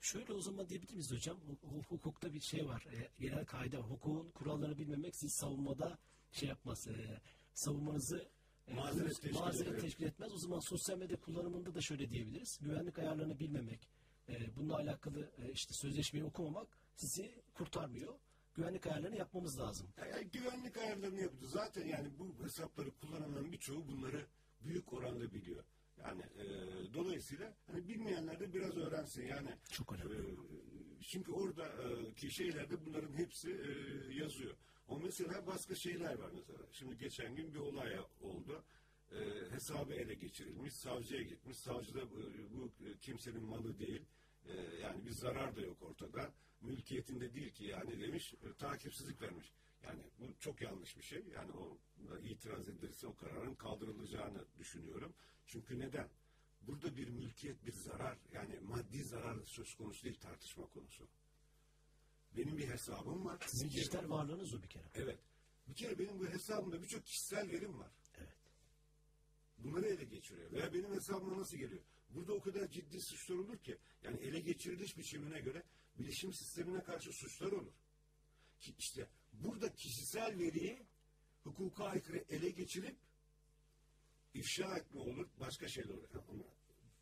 Şöyle 0.00 0.32
o 0.32 0.40
zaman 0.40 0.68
diyebilir 0.68 0.92
miyiz 0.92 1.12
hocam? 1.12 1.36
Hu- 1.36 1.68
hu- 1.68 1.84
Hukukta 1.88 2.32
bir 2.32 2.40
şey 2.40 2.66
var. 2.66 2.86
E, 2.92 3.08
genel 3.20 3.44
kaide 3.46 3.78
var. 3.78 3.84
Hukukun 3.90 4.30
kurallarını 4.30 4.78
bilmemek 4.78 5.16
siz 5.16 5.32
savunmada 5.32 5.98
şey 6.32 6.48
yapmaz. 6.48 6.88
E, 6.88 7.20
savunmanızı 7.54 8.28
e, 8.68 8.74
Mazeret 8.74 9.20
teşkil 9.22 9.40
mazeret 9.40 9.80
teşkil 9.80 10.04
etmez. 10.04 10.32
O 10.32 10.38
zaman 10.38 10.60
sosyal 10.60 10.98
medya 10.98 11.20
kullanımında 11.20 11.74
da 11.74 11.80
şöyle 11.80 12.10
diyebiliriz. 12.10 12.58
Güvenlik 12.62 12.98
ayarlarını 12.98 13.38
bilmemek, 13.38 13.88
e, 14.28 14.56
bununla 14.56 14.76
alakalı 14.76 15.30
e, 15.38 15.52
işte 15.52 15.74
sözleşmeyi 15.74 16.24
okumamak 16.24 16.78
sizi 16.96 17.42
kurtarmıyor. 17.54 18.14
Güvenlik 18.54 18.86
ayarlarını 18.86 19.16
yapmamız 19.16 19.58
lazım. 19.60 19.88
Yani 20.12 20.30
güvenlik 20.30 20.76
ayarlarını 20.76 21.20
yapıyor. 21.20 21.42
Zaten 21.50 21.86
yani 21.86 22.18
bu 22.18 22.44
hesapları 22.44 22.90
kullananların 22.90 23.52
birçoğu 23.52 23.88
bunları 23.88 24.26
büyük 24.60 24.92
oranda 24.92 25.32
biliyor. 25.32 25.64
Yani 26.04 26.22
e, 26.22 26.44
dolayısıyla 26.94 27.56
hani 27.66 27.88
bilmeyenler 27.88 28.40
de 28.40 28.54
biraz 28.54 28.76
öğrensin. 28.76 29.26
Yani 29.26 29.48
Çok 29.70 29.92
önemli. 29.92 30.14
e, 30.14 30.34
çünkü 31.00 31.32
orada 31.32 31.66
e, 31.68 32.14
ki 32.14 32.30
şeylerde 32.30 32.86
bunların 32.86 33.12
hepsi 33.12 33.50
e, 33.50 34.14
yazıyor. 34.14 34.54
O 34.88 34.98
mesela 34.98 35.46
başka 35.46 35.74
şeyler 35.74 36.18
var 36.18 36.30
mesela. 36.34 36.58
Şimdi 36.72 36.98
geçen 36.98 37.34
gün 37.36 37.54
bir 37.54 37.58
olay 37.58 37.98
oldu. 38.20 38.64
E, 39.12 39.50
hesabı 39.50 39.94
ele 39.94 40.14
geçirilmiş, 40.14 40.72
savcıya 40.74 41.22
gitmiş. 41.22 41.56
Savcı 41.56 41.94
da 41.94 42.10
bu 42.50 42.72
e, 42.86 42.98
kimsenin 43.00 43.42
malı 43.44 43.78
değil. 43.78 44.02
E, 44.46 44.52
yani 44.82 45.06
bir 45.06 45.10
zarar 45.10 45.56
da 45.56 45.60
yok 45.60 45.82
ortada. 45.82 46.32
Mülkiyetinde 46.60 47.34
değil 47.34 47.52
ki 47.52 47.64
yani 47.64 48.00
demiş 48.00 48.34
e, 48.34 48.52
takipsizlik 48.58 49.22
vermiş. 49.22 49.52
Yani 49.82 50.00
bu 50.18 50.24
çok 50.40 50.60
yanlış 50.60 50.96
bir 50.96 51.02
şey. 51.02 51.24
Yani 51.34 51.52
o 51.52 51.78
itiraz 52.24 52.68
edilirse 52.68 53.06
o 53.06 53.14
kararın 53.14 53.54
kaldırılacağını 53.54 54.44
düşünüyorum. 54.58 55.14
Çünkü 55.54 55.78
neden? 55.78 56.08
Burada 56.62 56.96
bir 56.96 57.08
mülkiyet, 57.08 57.66
bir 57.66 57.72
zarar 57.72 58.18
yani 58.32 58.60
maddi 58.60 59.04
zarar 59.04 59.44
söz 59.44 59.74
konusu 59.74 60.04
değil 60.04 60.20
tartışma 60.20 60.66
konusu. 60.66 61.08
Benim 62.36 62.58
bir 62.58 62.68
hesabım 62.68 63.24
var. 63.24 63.38
Sizin 63.46 63.70
dijital 63.70 64.10
varlığınız 64.10 64.54
o 64.54 64.62
bir 64.62 64.68
kere. 64.68 64.90
Evet. 64.94 65.18
Bir 65.68 65.74
kere 65.74 65.98
benim 65.98 66.20
bu 66.20 66.26
hesabımda 66.26 66.82
birçok 66.82 67.04
kişisel 67.06 67.50
verim 67.50 67.78
var. 67.78 67.92
Evet. 68.18 68.36
Bunları 69.58 69.86
ele 69.86 70.04
geçiriyor. 70.04 70.52
Veya 70.52 70.74
benim 70.74 70.94
hesabıma 70.94 71.38
nasıl 71.38 71.56
geliyor? 71.56 71.82
Burada 72.10 72.32
o 72.32 72.40
kadar 72.40 72.68
ciddi 72.68 73.00
suçlar 73.00 73.36
olur 73.36 73.58
ki 73.58 73.78
yani 74.02 74.16
ele 74.16 74.40
geçiriliş 74.40 74.98
biçimine 74.98 75.40
göre 75.40 75.62
bilişim 75.98 76.32
sistemine 76.32 76.82
karşı 76.82 77.12
suçlar 77.12 77.52
olur. 77.52 77.72
Ki 78.60 78.74
işte 78.78 79.08
burada 79.32 79.74
kişisel 79.74 80.38
veriyi 80.38 80.86
hukuka 81.44 81.84
aykırı 81.84 82.24
ele 82.28 82.50
geçirip 82.50 82.96
ifşa 84.34 84.76
etme 84.76 85.00
olur, 85.00 85.26
başka 85.40 85.68
şeyler 85.68 85.94
olur. 85.94 86.08
Ama 86.28 86.44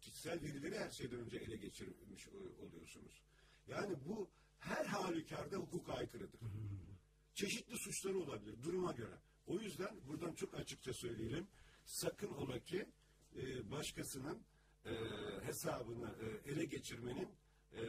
kişisel 0.01 0.43
verileri 0.43 0.79
her 0.79 0.91
şeyden 0.91 1.21
önce 1.21 1.37
ele 1.37 1.57
geçirmiş 1.57 2.29
oluyorsunuz. 2.61 3.23
Yani 3.67 3.97
bu 4.05 4.31
her 4.59 4.85
halükarda 4.85 5.57
hukuka 5.57 5.93
aykırıdır. 5.93 6.41
Çeşitli 7.35 7.79
suçları 7.79 8.19
olabilir 8.19 8.63
duruma 8.63 8.93
göre. 8.93 9.19
O 9.47 9.59
yüzden 9.59 10.01
buradan 10.07 10.33
çok 10.35 10.55
açıkça 10.55 10.93
söyleyelim. 10.93 11.47
Sakın 11.85 12.29
ola 12.29 12.59
ki 12.59 12.87
e, 13.37 13.71
başkasının 13.71 14.43
e, 14.85 14.91
hesabını 15.43 16.17
e, 16.47 16.51
ele 16.53 16.65
geçirmenin 16.65 17.29
e, 17.73 17.83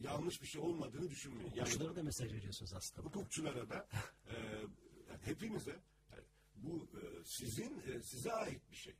yanlış 0.00 0.42
bir 0.42 0.46
şey 0.46 0.60
olmadığını 0.60 1.10
düşünmeyin. 1.10 1.50
Yani 1.54 1.60
Hukukçulara 1.60 1.96
da 1.96 2.02
mesaj 2.02 2.32
veriyorsunuz 2.32 2.72
aslında. 2.74 3.06
hukukçulara 3.08 3.68
da 3.70 3.88
e, 4.28 4.34
yani 5.08 5.20
hepimize 5.24 5.80
bu 6.62 6.88
e, 6.98 7.24
sizin 7.24 7.80
e, 7.80 8.02
size 8.02 8.32
ait 8.32 8.70
bir 8.70 8.76
şey. 8.76 8.94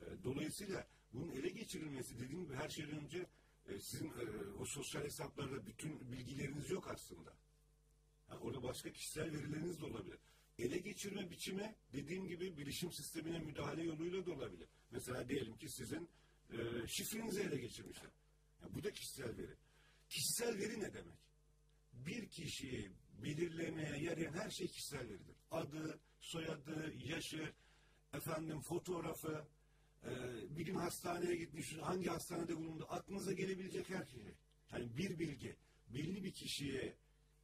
E, 0.00 0.04
dolayısıyla 0.24 0.88
bunun 1.12 1.30
ele 1.30 1.48
geçirilmesi 1.48 2.18
dediğim 2.18 2.44
gibi 2.44 2.54
her 2.54 2.68
şeyden 2.68 3.04
önce 3.04 3.26
sizin 3.80 4.12
o 4.58 4.64
sosyal 4.64 5.02
hesaplarda 5.04 5.66
bütün 5.66 6.12
bilgileriniz 6.12 6.70
yok 6.70 6.88
aslında. 6.90 7.36
Ha, 8.26 8.38
orada 8.38 8.62
başka 8.62 8.92
kişisel 8.92 9.32
verileriniz 9.32 9.80
de 9.80 9.84
olabilir. 9.84 10.18
Ele 10.58 10.78
geçirme 10.78 11.30
biçimi 11.30 11.74
dediğim 11.92 12.28
gibi 12.28 12.56
bilişim 12.56 12.92
sistemine 12.92 13.38
müdahale 13.38 13.82
yoluyla 13.82 14.26
da 14.26 14.32
olabilir. 14.32 14.68
Mesela 14.90 15.28
diyelim 15.28 15.56
ki 15.56 15.68
sizin 15.68 16.08
şifrenizi 16.86 17.40
ele 17.40 17.56
geçirmişler. 17.56 18.10
Ya, 18.62 18.74
bu 18.74 18.84
da 18.84 18.92
kişisel 18.92 19.36
veri. 19.38 19.56
Kişisel 20.08 20.58
veri 20.58 20.80
ne 20.80 20.94
demek? 20.94 21.18
Bir 21.92 22.28
kişiyi 22.28 22.92
belirlemeye 23.22 24.02
yarayan 24.02 24.32
her 24.32 24.50
şey 24.50 24.66
kişisel 24.66 25.08
veridir. 25.08 25.36
Adı, 25.50 26.00
soyadı, 26.24 26.94
yaşı, 27.04 27.52
efendim 28.12 28.60
fotoğrafı, 28.60 29.44
e, 30.04 30.10
bir 30.56 30.66
gün 30.66 30.74
hastaneye 30.74 31.36
gitmiş, 31.36 31.76
hangi 31.78 32.08
hastanede 32.08 32.56
bulundu, 32.56 32.86
aklınıza 32.88 33.32
gelebilecek 33.32 33.90
her 33.90 34.04
şey. 34.04 34.22
Yani 34.72 34.96
bir 34.96 35.18
bilgi 35.18 35.56
belli 35.88 36.24
bir 36.24 36.32
kişiye 36.32 36.96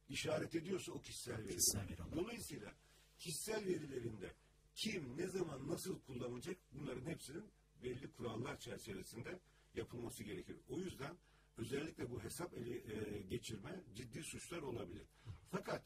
işaret 0.09 0.55
ediyorsa 0.55 0.91
o 0.91 1.01
kişisel 1.01 1.37
veri. 1.37 1.47
Kişisel 1.47 1.89
veri. 1.89 2.15
Dolayısıyla 2.15 2.73
kişisel 3.17 3.65
verilerinde 3.65 4.33
kim, 4.75 5.17
ne 5.17 5.27
zaman, 5.27 5.67
nasıl 5.67 5.99
kullanılacak 5.99 6.57
bunların 6.73 7.05
hepsinin 7.05 7.51
belli 7.83 8.11
kurallar 8.11 8.59
çerçevesinde 8.59 9.39
yapılması 9.73 10.23
gerekir. 10.23 10.57
O 10.69 10.79
yüzden 10.79 11.17
özellikle 11.57 12.09
bu 12.09 12.23
hesap 12.23 12.53
ele 12.53 12.75
e, 12.75 13.21
geçirme 13.21 13.83
ciddi 13.95 14.23
suçlar 14.23 14.61
olabilir. 14.61 15.07
Fakat 15.51 15.83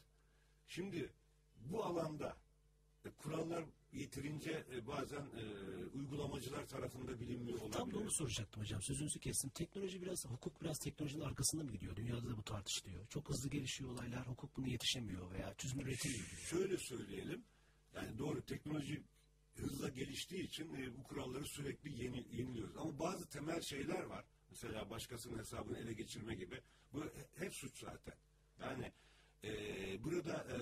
şimdi 0.66 1.12
bu 1.56 1.84
alanda 1.84 2.36
kurallar 3.10 3.64
yeterince 3.92 4.64
e, 4.72 4.86
bazen 4.86 5.20
e, 5.20 5.44
uygulamacılar 5.94 6.66
tarafından 6.66 7.20
bilinmiyor 7.20 7.58
olabilir. 7.58 7.72
Tam 7.78 7.92
da 7.92 7.98
onu 7.98 8.10
soracaktım 8.12 8.62
hocam. 8.62 8.82
Sözünüzü 8.82 9.20
kestim. 9.20 9.50
Teknoloji 9.50 10.02
biraz, 10.02 10.24
hukuk 10.24 10.62
biraz 10.62 10.78
teknolojinin 10.78 11.20
arkasında 11.24 11.64
mı 11.64 11.72
gidiyor? 11.72 11.96
Dünyada 11.96 12.28
da 12.30 12.36
bu 12.36 12.42
tartışılıyor. 12.42 13.06
Çok 13.06 13.28
hızlı 13.28 13.50
gelişiyor 13.50 13.90
olaylar. 13.90 14.26
Hukuk 14.26 14.56
buna 14.56 14.68
yetişemiyor 14.68 15.30
veya 15.30 15.54
çözüm 15.54 15.80
üretemiyor. 15.80 16.26
Şöyle 16.50 16.76
söyleyelim. 16.78 17.44
Yani 17.94 18.18
doğru 18.18 18.42
teknoloji 18.42 19.02
hızla 19.54 19.88
geliştiği 19.88 20.42
için 20.42 20.74
e, 20.74 20.96
bu 20.96 21.02
kuralları 21.02 21.44
sürekli 21.46 22.02
yeni, 22.04 22.26
yeniliyoruz. 22.36 22.76
Ama 22.76 22.98
bazı 22.98 23.28
temel 23.28 23.60
şeyler 23.60 24.02
var. 24.02 24.24
Mesela 24.50 24.90
başkasının 24.90 25.38
hesabını 25.38 25.78
ele 25.78 25.92
geçirme 25.92 26.34
gibi. 26.34 26.60
Bu 26.92 27.04
he- 27.04 27.44
hep 27.44 27.54
suç 27.54 27.80
zaten. 27.80 28.14
Yani 28.60 28.92
e, 29.44 29.50
burada 30.04 30.46
e, 30.52 30.55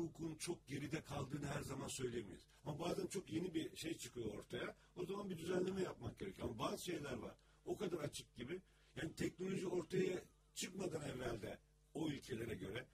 hukukun 0.00 0.34
çok 0.34 0.66
geride 0.66 1.02
kaldığını 1.02 1.46
her 1.46 1.62
zaman 1.62 1.88
söyleyemeyiz. 1.88 2.44
Ama 2.64 2.78
bazen 2.78 3.06
çok 3.06 3.32
yeni 3.32 3.54
bir 3.54 3.76
şey 3.76 3.96
çıkıyor 3.96 4.34
ortaya. 4.34 4.76
O 4.96 5.04
zaman 5.04 5.30
bir 5.30 5.38
düzenleme 5.38 5.82
yapmak 5.82 6.18
gerekiyor. 6.18 6.48
Ama 6.48 6.58
bazı 6.58 6.84
şeyler 6.84 7.12
var. 7.12 7.34
O 7.64 7.76
kadar 7.76 7.98
açık 7.98 8.34
gibi. 8.34 8.60
Yani 8.96 9.14
teknoloji 9.14 9.66
ortaya 9.66 10.22
çıkmadan 10.54 11.02
evvelde 11.02 11.58
o 11.94 12.08
ülkelere 12.08 12.54
göre 12.54 12.86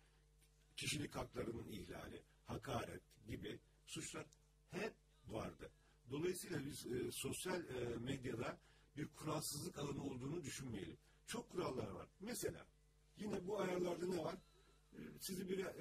kişilik 0.77 1.16
haklarının 1.16 1.69
ihlali, 1.69 2.23
hakaret 2.45 3.03
gibi 3.27 3.59
suçlar 3.87 4.27
hep 4.71 4.95
vardı. 5.29 5.71
Dolayısıyla 6.11 6.66
biz 6.66 6.87
e, 6.87 7.11
sosyal 7.12 7.64
e, 7.64 7.97
medyada 7.97 8.59
bir 8.97 9.09
kuralsızlık 9.09 9.79
alanı 9.79 10.05
olduğunu 10.05 10.45
düşünmeyelim. 10.45 10.99
Çok 11.27 11.51
kurallar 11.51 11.90
var. 11.90 12.09
Mesela 12.21 12.66
yine 13.16 13.47
bu 13.47 13.61
ayarlarda 13.61 14.07
ne 14.07 14.25
var? 14.25 14.37
Sizi 15.21 15.49
bir 15.49 15.59
e, 15.59 15.73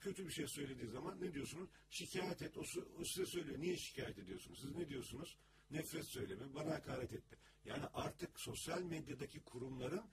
kötü 0.00 0.26
bir 0.26 0.32
şey 0.32 0.46
söylediği 0.46 0.88
zaman 0.90 1.20
ne 1.20 1.34
diyorsunuz? 1.34 1.68
Şikayet 1.90 2.42
et. 2.42 2.58
O, 2.58 2.62
o 3.00 3.04
size 3.04 3.26
söylüyor. 3.26 3.60
Niye 3.60 3.76
şikayet 3.76 4.18
ediyorsunuz? 4.18 4.60
Siz 4.60 4.76
ne 4.76 4.88
diyorsunuz? 4.88 5.38
Nefret 5.70 6.04
söylemi, 6.04 6.54
bana 6.54 6.70
hakaret 6.70 7.12
etti. 7.12 7.36
Yani 7.64 7.84
artık 7.94 8.40
sosyal 8.40 8.82
medyadaki 8.82 9.40
kurumların 9.40 10.04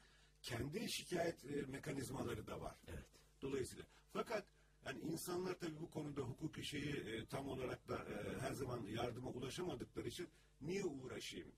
kendi 0.41 0.91
şikayet 0.91 1.45
e, 1.45 1.61
mekanizmaları 1.61 2.47
da 2.47 2.61
var. 2.61 2.75
Evet. 2.87 3.05
Dolayısıyla. 3.41 3.85
Fakat 4.13 4.45
yani 4.85 4.99
insanlar 4.99 5.59
tabii 5.59 5.79
bu 5.79 5.89
konuda 5.89 6.21
hukuki 6.21 6.63
şeyi 6.63 6.95
e, 6.95 7.25
tam 7.25 7.47
olarak 7.47 7.87
da 7.87 7.95
e, 7.95 8.39
her 8.39 8.53
zaman 8.53 8.83
yardıma 8.87 9.29
ulaşamadıkları 9.29 10.07
için 10.07 10.29
niye 10.61 10.85
uğraşayım 10.85 11.51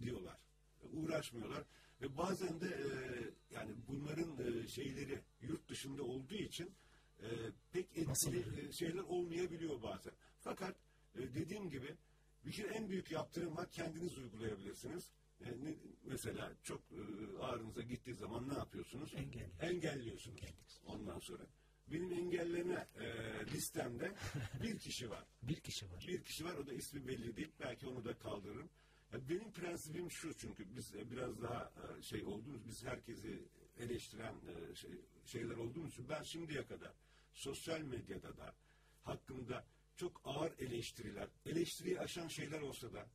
diyorlar. 0.00 0.38
E, 0.82 0.86
uğraşmıyorlar. 0.96 1.64
Ve 2.00 2.16
bazen 2.16 2.60
de 2.60 2.66
e, 2.66 2.88
yani 3.54 3.72
bunların 3.88 4.38
e, 4.38 4.68
şeyleri 4.68 5.20
yurt 5.40 5.68
dışında 5.68 6.02
olduğu 6.02 6.34
için 6.34 6.74
e, 7.22 7.26
pek 7.72 7.98
etkili 7.98 8.68
e, 8.68 8.72
şeyler 8.72 9.02
olmayabiliyor 9.02 9.82
bazen. 9.82 10.12
Fakat 10.40 10.76
e, 11.14 11.34
dediğim 11.34 11.70
gibi 11.70 11.96
bir 12.44 12.52
kere 12.52 12.68
en 12.68 12.88
büyük 12.88 13.10
yaptırım 13.10 13.56
var 13.56 13.70
kendiniz 13.70 14.18
uygulayabilirsiniz. 14.18 15.10
E, 15.40 15.44
ne- 15.64 15.76
mesela 16.04 16.52
çok 16.62 16.80
e, 16.92 17.38
ağrınıza 17.38 17.82
gittiği 17.82 18.14
zaman 18.14 18.48
ne 18.48 18.54
yapıyorsunuz? 18.54 19.14
Engelliyorsunuz. 19.14 19.62
Engelliyorsunuz. 19.62 20.80
Ondan 20.86 21.18
sonra. 21.18 21.46
Benim 21.92 22.12
engelleme 22.12 22.88
e, 22.94 23.06
listemde 23.46 24.14
bir 24.62 24.78
kişi 24.78 25.10
var. 25.10 25.24
Bir 25.42 25.60
kişi 25.60 25.90
var. 25.90 26.04
Bir 26.08 26.24
kişi 26.24 26.44
var 26.44 26.54
o 26.54 26.66
da 26.66 26.72
ismi 26.72 27.06
belli 27.08 27.36
değil. 27.36 27.52
Belki 27.60 27.86
onu 27.86 28.04
da 28.04 28.18
kaldırırım. 28.18 28.68
Benim 29.12 29.52
prensibim 29.52 30.10
şu 30.10 30.34
çünkü 30.34 30.76
biz 30.76 30.94
e, 30.94 31.10
biraz 31.10 31.42
daha 31.42 31.72
e, 31.98 32.02
şey 32.02 32.24
olduğumuz, 32.24 32.66
biz 32.66 32.84
herkesi 32.84 33.42
eleştiren 33.78 34.34
e, 34.34 34.74
şey, 34.74 34.90
şeyler 35.24 35.56
olduğumuz 35.56 35.92
için 35.92 36.08
ben 36.08 36.22
şimdiye 36.22 36.66
kadar 36.66 36.92
sosyal 37.32 37.80
medyada 37.80 38.36
da 38.36 38.54
hakkında 39.02 39.64
çok 39.96 40.20
ağır 40.24 40.52
eleştiriler, 40.58 41.28
eleştiriyi 41.46 42.00
aşan 42.00 42.28
şeyler 42.28 42.60
olsa 42.60 42.92
da 42.92 43.06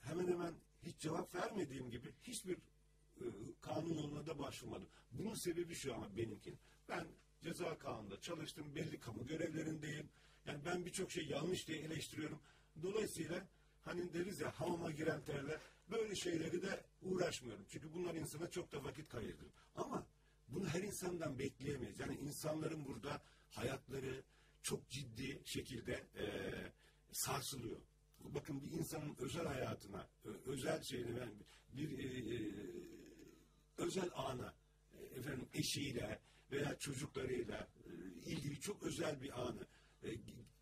hemen 0.00 0.28
hemen 0.28 0.54
hiç 0.82 0.98
cevap 0.98 1.34
vermediğim 1.34 1.90
gibi 1.90 2.12
hiçbir 2.22 2.58
kanun 3.60 3.94
yoluna 3.94 4.26
da 4.26 4.38
başvurmadım. 4.38 4.88
Bunun 5.12 5.34
sebebi 5.34 5.74
şu 5.74 5.94
ama 5.94 6.16
benimkin. 6.16 6.58
Ben 6.88 7.06
ceza 7.42 7.78
kanununda 7.78 8.20
çalıştım, 8.20 8.74
belli 8.74 9.00
kamu 9.00 9.26
görevlerindeyim. 9.26 10.08
Yani 10.46 10.64
ben 10.64 10.86
birçok 10.86 11.10
şey 11.10 11.26
yanlış 11.26 11.68
diye 11.68 11.78
eleştiriyorum. 11.78 12.40
Dolayısıyla 12.82 13.46
hani 13.84 14.12
deriz 14.14 14.40
ya 14.40 14.60
hamama 14.60 14.90
giren 14.90 15.24
terler 15.24 15.60
böyle 15.90 16.16
şeyleri 16.16 16.62
de 16.62 16.84
uğraşmıyorum. 17.02 17.66
Çünkü 17.68 17.92
bunlar 17.94 18.14
insana 18.14 18.50
çok 18.50 18.72
da 18.72 18.84
vakit 18.84 19.08
kaybediyor. 19.08 19.50
Ama 19.74 20.06
bunu 20.48 20.68
her 20.68 20.82
insandan 20.82 21.38
bekleyemeyiz. 21.38 22.00
Yani 22.00 22.16
insanların 22.16 22.84
burada 22.84 23.22
hayatları 23.50 24.22
çok 24.62 24.88
ciddi 24.90 25.42
şekilde 25.44 25.92
e, 25.92 26.26
sarsılıyor. 27.12 27.80
Bakın 28.20 28.62
bir 28.62 28.70
insanın 28.70 29.16
özel 29.18 29.46
hayatına, 29.46 30.08
özel 30.46 30.82
şeyine 30.82 31.20
ben 31.20 31.30
bir 31.72 31.98
e, 31.98 32.54
özel 33.78 34.10
ana 34.14 34.54
efendim 35.16 35.48
eşiyle 35.52 36.20
veya 36.50 36.78
çocuklarıyla 36.78 37.68
ilgili 38.26 38.60
çok 38.60 38.82
özel 38.82 39.22
bir 39.22 39.40
anı 39.40 39.66
e, 40.04 40.08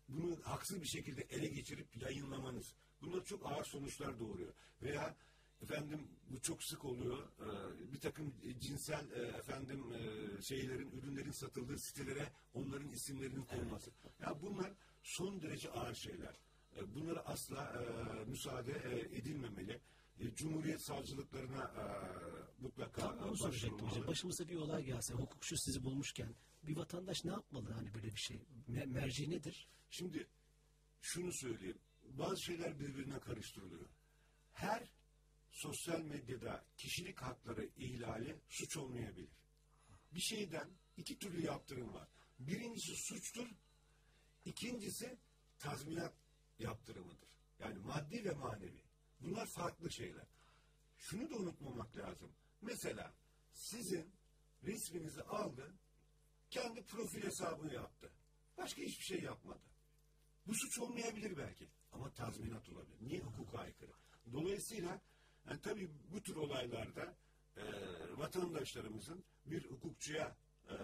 bunu 0.07 0.39
haksız 0.43 0.81
bir 0.81 0.87
şekilde 0.87 1.21
ele 1.21 1.47
geçirip 1.47 2.01
yayınlamanız 2.01 2.75
bunlar 3.03 3.25
çok 3.25 3.51
ağır 3.51 3.63
sonuçlar 3.63 4.19
doğuruyor. 4.19 4.53
Veya 4.81 5.15
efendim 5.61 6.07
bu 6.29 6.41
çok 6.41 6.63
sık 6.63 6.85
oluyor. 6.85 7.17
Ee, 7.39 7.93
bir 7.93 7.99
takım 7.99 8.33
cinsel 8.59 9.11
e, 9.11 9.21
efendim 9.21 9.83
e, 9.93 10.41
şeylerin, 10.41 10.91
ürünlerin 10.91 11.31
satıldığı 11.31 11.77
sitelere 11.79 12.29
onların 12.53 12.89
isimlerinin 12.91 13.43
konulması. 13.45 13.91
Ya 14.21 14.41
bunlar 14.41 14.71
son 15.03 15.41
derece 15.41 15.71
ağır 15.71 15.95
şeyler. 15.95 16.35
E, 16.77 16.95
bunlara 16.95 17.19
asla 17.19 17.73
e, 17.81 18.25
müsaade 18.29 18.71
e, 18.71 19.17
edilmemeli. 19.17 19.81
E, 20.19 20.35
Cumhuriyet 20.35 20.81
savcılıklarına 20.81 21.63
e, 21.63 21.83
mutlaka 22.63 23.01
Tam 23.01 23.19
onu 23.19 23.37
soracaktım 23.37 23.89
hocam. 23.89 24.07
Başımıza 24.07 24.47
bir 24.49 24.55
olay 24.55 24.83
gelse, 24.83 25.13
hukukçu 25.13 25.57
sizi 25.57 25.83
bulmuşken 25.83 26.35
bir 26.63 26.77
vatandaş 26.77 27.25
ne 27.25 27.31
yapmalı 27.31 27.71
hani 27.71 27.93
böyle 27.93 28.07
bir 28.07 28.19
şey? 28.19 28.37
Me- 28.69 28.85
merci 28.87 29.29
nedir? 29.29 29.67
Şimdi 29.89 30.27
şunu 31.01 31.31
söyleyeyim. 31.33 31.77
Bazı 32.13 32.41
şeyler 32.41 32.79
birbirine 32.79 33.19
karıştırılıyor. 33.19 33.89
Her 34.51 34.91
sosyal 35.51 36.01
medyada 36.01 36.65
kişilik 36.77 37.21
hakları 37.21 37.65
ihlali 37.65 38.41
suç 38.49 38.77
olmayabilir. 38.77 39.37
Bir 40.13 40.19
şeyden 40.19 40.69
iki 40.97 41.19
türlü 41.19 41.45
yaptırım 41.45 41.93
var. 41.93 42.07
Birincisi 42.39 42.95
suçtur, 42.95 43.47
ikincisi 44.45 45.17
tazminat 45.59 46.13
yaptırımıdır. 46.59 47.29
Yani 47.59 47.79
maddi 47.79 48.25
ve 48.25 48.31
manevi. 48.31 48.83
Bunlar 49.19 49.47
farklı 49.47 49.91
şeyler. 49.91 50.27
Şunu 50.97 51.29
da 51.29 51.35
unutmamak 51.35 51.97
lazım. 51.97 52.35
Mesela 52.61 53.13
sizin 53.53 54.13
resminizi 54.63 55.23
aldı, 55.23 55.75
kendi 56.49 56.85
profil 56.85 57.23
hesabını 57.23 57.73
yaptı. 57.73 58.11
Başka 58.57 58.81
hiçbir 58.81 59.03
şey 59.03 59.21
yapmadı. 59.21 59.63
Bu 60.47 60.53
suç 60.53 60.79
olmayabilir 60.79 61.37
belki 61.37 61.69
ama 61.93 62.13
tazminat 62.13 62.69
olabilir. 62.69 62.97
Niye? 63.01 63.19
Hukuka 63.19 63.57
aykırı. 63.57 63.91
Dolayısıyla 64.33 65.01
yani 65.49 65.61
tabii 65.61 65.89
bu 66.11 66.21
tür 66.21 66.35
olaylarda 66.35 67.15
e, 67.57 67.63
vatandaşlarımızın 68.17 69.23
bir 69.45 69.65
hukukçuya 69.65 70.35
e, 70.69 70.75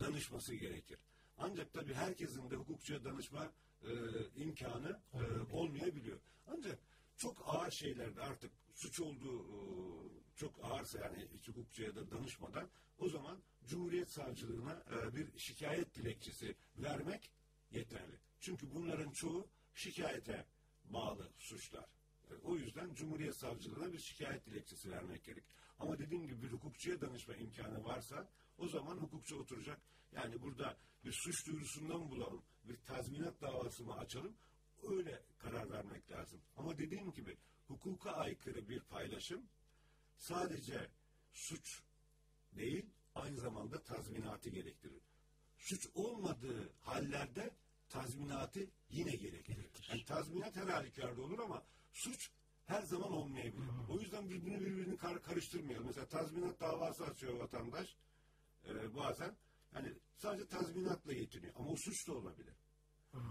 danışması 0.00 0.54
gerekir. 0.54 0.98
Ancak 1.38 1.72
tabii 1.72 1.94
herkesin 1.94 2.50
de 2.50 2.56
hukukçuya 2.56 3.04
danışma 3.04 3.52
e, 3.82 3.90
imkanı 4.36 5.00
e, 5.14 5.20
olmayabiliyor. 5.52 6.20
Ancak 6.46 6.78
çok 7.16 7.42
ağır 7.46 7.70
şeylerde 7.70 8.22
artık 8.22 8.52
suç 8.74 9.00
olduğu 9.00 9.42
e, 9.42 9.56
çok 10.36 10.64
ağırsa 10.64 10.98
yani 10.98 11.28
hiç 11.34 11.48
hukukçuya 11.48 11.94
da 11.94 12.10
danışmadan 12.10 12.68
o 12.98 13.08
zaman 13.08 13.38
Cumhuriyet 13.66 14.08
Savcılığına 14.10 14.82
e, 14.92 15.16
bir 15.16 15.38
şikayet 15.38 15.94
dilekçesi 15.94 16.56
vermek 16.76 17.30
yeterli. 17.70 18.18
Çünkü 18.40 18.74
bunların 18.74 19.10
çoğu 19.10 19.46
şikayete 19.74 20.46
bağlı 20.84 21.32
suçlar. 21.38 21.86
E, 22.30 22.34
O 22.42 22.56
yüzden 22.56 22.94
Cumhuriyet 22.94 23.36
Savcılığına 23.36 23.92
bir 23.92 23.98
şikayet 23.98 24.46
dilekçesi 24.46 24.90
vermek 24.90 25.24
gerek. 25.24 25.44
Ama 25.78 25.98
dediğim 25.98 26.26
gibi 26.26 26.42
bir 26.42 26.52
hukukçuya 26.52 27.00
danışma 27.00 27.34
imkanı 27.34 27.84
varsa 27.84 28.28
o 28.58 28.68
zaman 28.68 28.96
hukukçu 28.96 29.36
oturacak. 29.36 29.80
Yani 30.12 30.42
burada 30.42 30.76
bir 31.04 31.12
suç 31.12 31.46
duyurusunda 31.46 31.98
mı 31.98 32.10
bulalım, 32.10 32.42
bir 32.64 32.76
tazminat 32.76 33.40
davası 33.40 33.84
mı 33.84 33.96
açalım 33.96 34.36
öyle 34.82 35.22
karar 35.38 35.70
vermek 35.70 36.10
lazım. 36.10 36.40
Ama 36.56 36.78
dediğim 36.78 37.12
gibi 37.12 37.36
hukuka 37.68 38.10
aykırı 38.10 38.68
bir 38.68 38.80
paylaşım 38.80 39.46
sadece 40.16 40.90
suç 41.32 41.82
değil 42.52 42.86
aynı 43.14 43.36
zamanda 43.40 43.82
tazminatı 43.82 44.50
gerektirir. 44.50 45.02
Suç 45.58 45.88
olmadığı 45.94 46.72
hallerde 46.80 47.50
tazminatı 47.92 48.60
yine 48.90 49.16
gerektirir. 49.16 49.70
Yani 49.88 50.04
tazminat 50.04 50.56
her 50.56 50.66
halükarda 50.66 51.22
olur 51.22 51.38
ama 51.38 51.62
suç 51.92 52.30
her 52.66 52.82
zaman 52.82 53.12
olmayabilir. 53.12 53.68
O 53.88 54.00
yüzden 54.00 54.30
birbirini 54.30 54.60
birbirini 54.60 54.96
kar 54.96 55.22
karıştırmayalım. 55.22 55.86
Mesela 55.86 56.06
tazminat 56.06 56.60
davası 56.60 57.04
açıyor 57.04 57.34
vatandaş 57.38 57.96
e, 58.64 58.94
bazen. 58.94 59.36
Yani 59.74 59.92
sadece 60.16 60.46
tazminatla 60.46 61.12
yetiniyor. 61.12 61.52
Ama 61.56 61.68
o 61.70 61.76
suç 61.76 62.08
da 62.08 62.12
olabilir. 62.12 62.54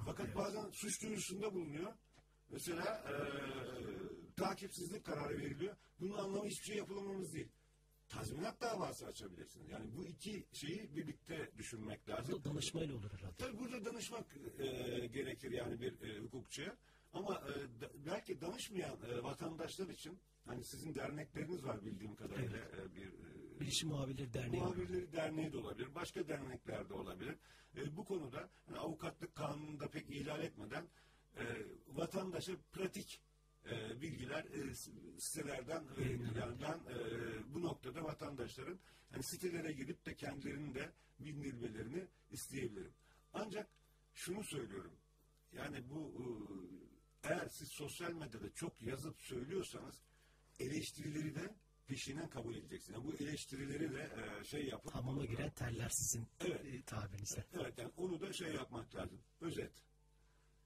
Fakat 0.05 0.35
bazen 0.35 0.69
suç 0.71 1.03
duyurusunda 1.03 1.53
bulunuyor. 1.53 1.93
Mesela 2.49 3.03
e, 3.09 3.13
takipsizlik 4.35 5.05
kararı 5.05 5.37
veriliyor. 5.37 5.75
Bunun 5.99 6.17
anlamı 6.17 6.47
hiçbir 6.47 6.65
şey 6.65 6.77
yapılamamız 6.77 7.33
değil. 7.33 7.51
Tazminat 8.11 8.61
davası 8.61 9.05
açabilirsiniz. 9.05 9.69
Yani 9.69 9.85
bu 9.97 10.05
iki 10.05 10.45
şeyi 10.53 10.95
birlikte 10.95 11.51
düşünmek 11.57 12.09
lazım. 12.09 12.35
Bu 12.35 12.43
da 12.43 12.49
danışmayla 12.49 12.95
olur 12.95 13.11
herhalde. 13.11 13.35
Tabii 13.37 13.57
burada 13.59 13.85
danışmak 13.85 14.25
e, 14.59 14.65
gerekir 15.07 15.51
yani 15.51 15.81
bir 15.81 16.01
e, 16.01 16.19
hukukçuya. 16.19 16.77
Ama 17.13 17.35
e, 17.35 17.81
da- 17.81 17.91
belki 18.05 18.41
danışmayan 18.41 18.97
e, 19.09 19.23
vatandaşlar 19.23 19.87
için 19.89 20.19
hani 20.45 20.63
sizin 20.63 20.95
dernekleriniz 20.95 21.63
var 21.63 21.85
bildiğim 21.85 22.15
kadarıyla 22.15 22.57
e, 22.57 22.95
bir 22.95 23.07
e, 23.07 23.59
Bilişim 23.59 23.89
Muhabirleri 23.89 24.33
Derneği. 24.33 24.61
Muhabirleri 24.63 25.13
Derneği 25.13 25.53
de 25.53 25.57
olabilir, 25.57 25.95
başka 25.95 26.27
dernekler 26.27 26.89
de 26.89 26.93
olabilir. 26.93 27.35
E, 27.77 27.95
bu 27.97 28.05
konuda 28.05 28.49
hani 28.65 28.77
avukatlık 28.77 29.35
kanununda 29.35 29.87
pek 29.89 30.09
ihlal 30.09 30.43
etmeden 30.43 30.87
e, 31.37 31.43
vatandaşa 31.87 32.53
pratik 32.71 33.21
e, 33.65 34.01
bilgiler 34.01 34.43
e, 34.45 34.75
sitelerden. 35.19 35.83
Yani 36.39 36.61
ben 36.61 36.93
e, 36.93 37.53
bu 37.53 37.61
noktada 37.61 38.03
vatandaşların 38.03 38.79
hani 39.11 39.23
sitelere 39.23 39.71
girip 39.71 40.05
de 40.05 40.15
kendilerinin 40.15 40.73
de 40.73 40.91
bildirmelerini 41.19 42.07
isteyebilirim. 42.31 42.93
Ancak 43.33 43.69
şunu 44.13 44.43
söylüyorum. 44.43 44.93
Yani 45.53 45.89
bu 45.89 46.13
e, 46.17 46.23
eğer 47.29 47.47
siz 47.47 47.67
sosyal 47.67 48.11
medyada 48.13 48.53
çok 48.53 48.81
yazıp 48.81 49.21
söylüyorsanız 49.21 50.01
eleştirileri 50.59 51.35
de 51.35 51.55
peşinden 51.87 52.29
kabul 52.29 52.55
edeceksiniz. 52.55 52.97
Yani 52.99 53.07
bu 53.07 53.23
eleştirileri 53.23 53.91
de 53.93 54.09
e, 54.41 54.43
şey 54.43 54.65
yapıp 54.65 54.95
Hamama 54.95 55.25
giren 55.25 55.49
teller 55.51 55.89
sizin 55.89 56.27
Evet. 56.39 56.65
e, 56.65 56.81
tabirinizle. 56.81 57.45
Evet 57.53 57.77
yani 57.77 57.91
onu 57.97 58.21
da 58.21 58.33
şey 58.33 58.53
yapmak 58.53 58.95
lazım. 58.95 59.19
Özet. 59.41 59.71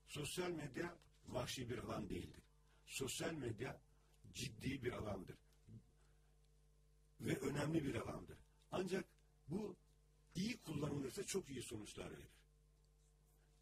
Sosyal 0.08 0.50
medya 0.50 0.96
vahşi 1.28 1.70
bir 1.70 1.78
alan 1.78 2.08
değildir. 2.08 2.42
Sosyal 2.86 3.32
medya 3.32 3.80
ciddi 4.34 4.82
bir 4.84 4.92
alandır. 4.92 5.36
Ve 7.20 7.38
önemli 7.38 7.84
bir 7.84 7.94
alandır. 7.94 8.38
Ancak 8.72 9.04
bu 9.48 9.76
iyi 10.34 10.58
kullanılırsa 10.58 11.26
çok 11.26 11.50
iyi 11.50 11.62
sonuçlar 11.62 12.10
verir. 12.10 12.36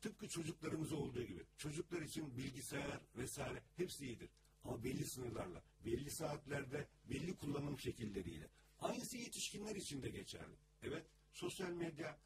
Tıpkı 0.00 0.28
çocuklarımız 0.28 0.92
olduğu 0.92 1.22
gibi. 1.22 1.42
Çocuklar 1.58 2.02
için 2.02 2.37
bilgisayar 2.37 3.00
vesaire 3.16 3.62
hepsi 3.76 4.06
iyidir. 4.06 4.30
Ama 4.64 4.84
belli 4.84 5.04
sınırlarla, 5.06 5.62
belli 5.84 6.10
saatlerde, 6.10 6.88
belli 7.10 7.37
kullanım 7.37 7.78
şekilleriyle. 7.78 8.48
Aynısı 8.80 9.16
yetişkinler 9.16 9.76
için 9.76 10.02
de 10.02 10.08
geçerli. 10.08 10.56
Evet, 10.82 11.06
sosyal 11.32 11.70
medya 11.70 12.18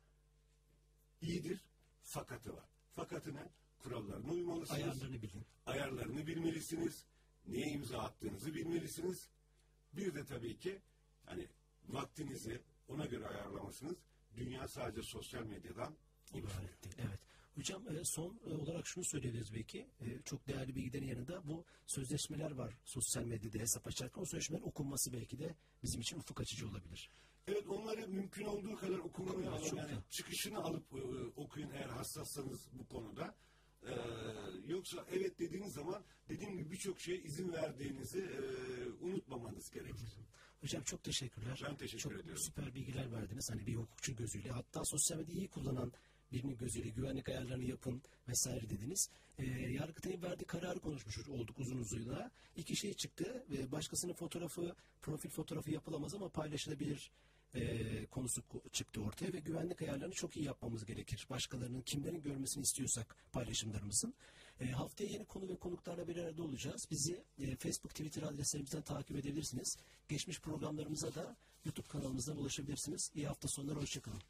iyidir, 1.21 1.61
fakatı 2.03 2.57
var. 2.57 2.69
Fakatı 2.95 3.35
ne? 3.35 3.49
Kurallarına 3.79 4.33
uymalısınız. 4.33 4.71
Ayarlarını 4.81 5.23
bilin. 5.23 5.47
Ayarlarını 5.67 6.27
bilmelisiniz. 6.27 7.05
Neye 7.47 7.67
imza 7.71 7.99
attığınızı 7.99 8.55
bilmelisiniz. 8.55 9.29
Bir 9.93 10.15
de 10.15 10.25
tabii 10.25 10.59
ki 10.59 10.81
hani 11.27 11.49
vaktinizi 11.89 12.63
ona 12.89 13.07
göre 13.07 13.27
ayarlamasınız. 13.27 13.97
Dünya 14.37 14.69
sadece 14.69 15.03
sosyal 15.03 15.45
medyadan. 15.45 15.97
İbaret 16.35 16.85
değil. 16.85 16.95
Evet. 16.99 17.19
Hocam 17.57 17.89
e, 17.89 18.05
son 18.05 18.41
e, 18.51 18.55
olarak 18.55 18.87
şunu 18.87 19.05
söyleyebiliriz 19.05 19.55
belki. 19.55 19.79
E, 20.01 20.23
Çok 20.25 20.49
değerli 20.49 20.75
bilgilerin 20.75 21.07
yanında 21.07 21.49
bu 21.49 21.65
sözleşmeler 21.87 22.51
var 22.51 22.75
sosyal 22.85 23.25
medyada 23.25 23.59
hesap 23.59 23.87
açarken. 23.87 24.23
O 24.23 24.25
sözleşmelerin 24.25 24.67
okunması 24.67 25.13
belki 25.13 25.39
de 25.39 25.55
bizim 25.83 26.01
için 26.01 26.17
ufuk 26.19 26.41
açıcı 26.41 26.69
olabilir. 26.69 27.11
Evet 27.47 27.67
onları 27.69 28.09
mümkün 28.09 28.45
olduğu 28.45 28.77
kadar 28.77 28.99
okumaya 28.99 29.51
alın. 29.53 29.77
Yani 29.77 29.93
çıkışını 30.11 30.59
alıp 30.59 30.85
okuyun 31.37 31.71
eğer 31.71 31.89
hassassanız 31.89 32.69
bu 32.73 32.87
konuda. 32.87 33.35
Ee, 33.87 33.93
yoksa 34.67 35.07
evet 35.13 35.39
dediğiniz 35.39 35.73
zaman 35.73 36.05
dediğim 36.29 36.57
gibi 36.57 36.71
birçok 36.71 37.01
şeye 37.01 37.19
izin 37.19 37.53
verdiğinizi 37.53 38.19
e, 38.21 38.41
unutmamanız 39.05 39.71
gerekir. 39.71 40.17
Hocam 40.61 40.83
çok 40.83 41.03
teşekkürler. 41.05 41.63
Ben 41.69 41.77
teşekkür 41.77 42.03
çok 42.03 42.13
ediyorum. 42.13 42.43
süper 42.43 42.75
bilgiler 42.75 43.13
verdiniz. 43.13 43.51
Hani 43.51 43.67
bir 43.67 43.75
hukukçu 43.75 44.17
gözüyle 44.17 44.51
hatta 44.51 44.85
sosyal 44.85 45.19
medyayı 45.19 45.39
iyi 45.41 45.49
kullanan 45.49 45.93
birinin 46.33 46.57
gözüyle 46.57 46.89
güvenlik 46.89 47.29
ayarlarını 47.29 47.65
yapın 47.65 48.03
vesaire 48.29 48.71
dediniz. 48.71 49.11
Ee, 49.39 49.45
Yargıtay'ın 49.47 50.23
verdiği 50.23 50.45
kararı 50.45 50.81
konuşmuş 50.81 51.29
olduk 51.29 51.59
uzun 51.59 51.79
uzunluğuna. 51.79 52.31
İki 52.57 52.77
şey 52.77 52.95
çıktı. 52.95 53.45
Ve 53.51 53.73
başkasının 53.73 54.13
fotoğrafı, 54.13 54.75
profil 55.03 55.31
fotoğrafı 55.31 55.71
yapılamaz 55.71 56.15
ama 56.15 56.29
paylaşılabilir 56.29 57.11
e, 57.55 58.07
konusu 58.07 58.41
ko- 58.41 58.71
çıktı 58.71 59.01
ortaya 59.03 59.33
ve 59.33 59.39
güvenlik 59.39 59.83
ayarlarını 59.83 60.15
çok 60.15 60.37
iyi 60.37 60.45
yapmamız 60.47 60.85
gerekir. 60.85 61.27
Başkalarının 61.31 61.81
kimlerin 61.81 62.23
görmesini 62.23 62.63
istiyorsak 62.63 63.17
paylaşımlarımızın. 63.33 64.15
E, 64.61 64.67
haftaya 64.71 65.11
yeni 65.11 65.25
konu 65.25 65.49
ve 65.49 65.57
konuklarla 65.57 66.09
bir 66.09 66.17
arada 66.17 66.43
olacağız. 66.43 66.87
Bizi 66.91 67.25
e, 67.39 67.57
Facebook, 67.57 67.91
Twitter 67.91 68.23
adreslerimizden 68.23 68.83
takip 68.83 69.17
edebilirsiniz. 69.17 69.77
Geçmiş 70.09 70.41
programlarımıza 70.41 71.15
da 71.15 71.37
YouTube 71.65 71.89
kanalımızdan 71.89 72.37
ulaşabilirsiniz. 72.37 73.11
İyi 73.15 73.27
hafta 73.27 73.49
sonları, 73.49 73.77
hoşçakalın. 73.81 74.23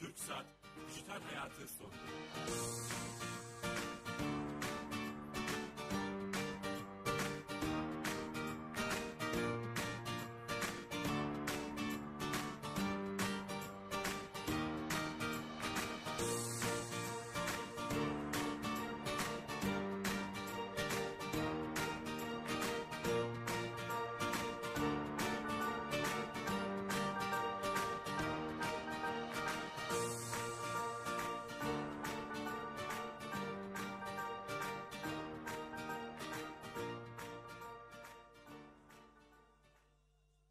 TürkSat 0.00 0.46
Dijital 0.88 0.88
Dijital 0.88 1.20
Hayatı 1.22 1.68
sundu. 1.68 1.94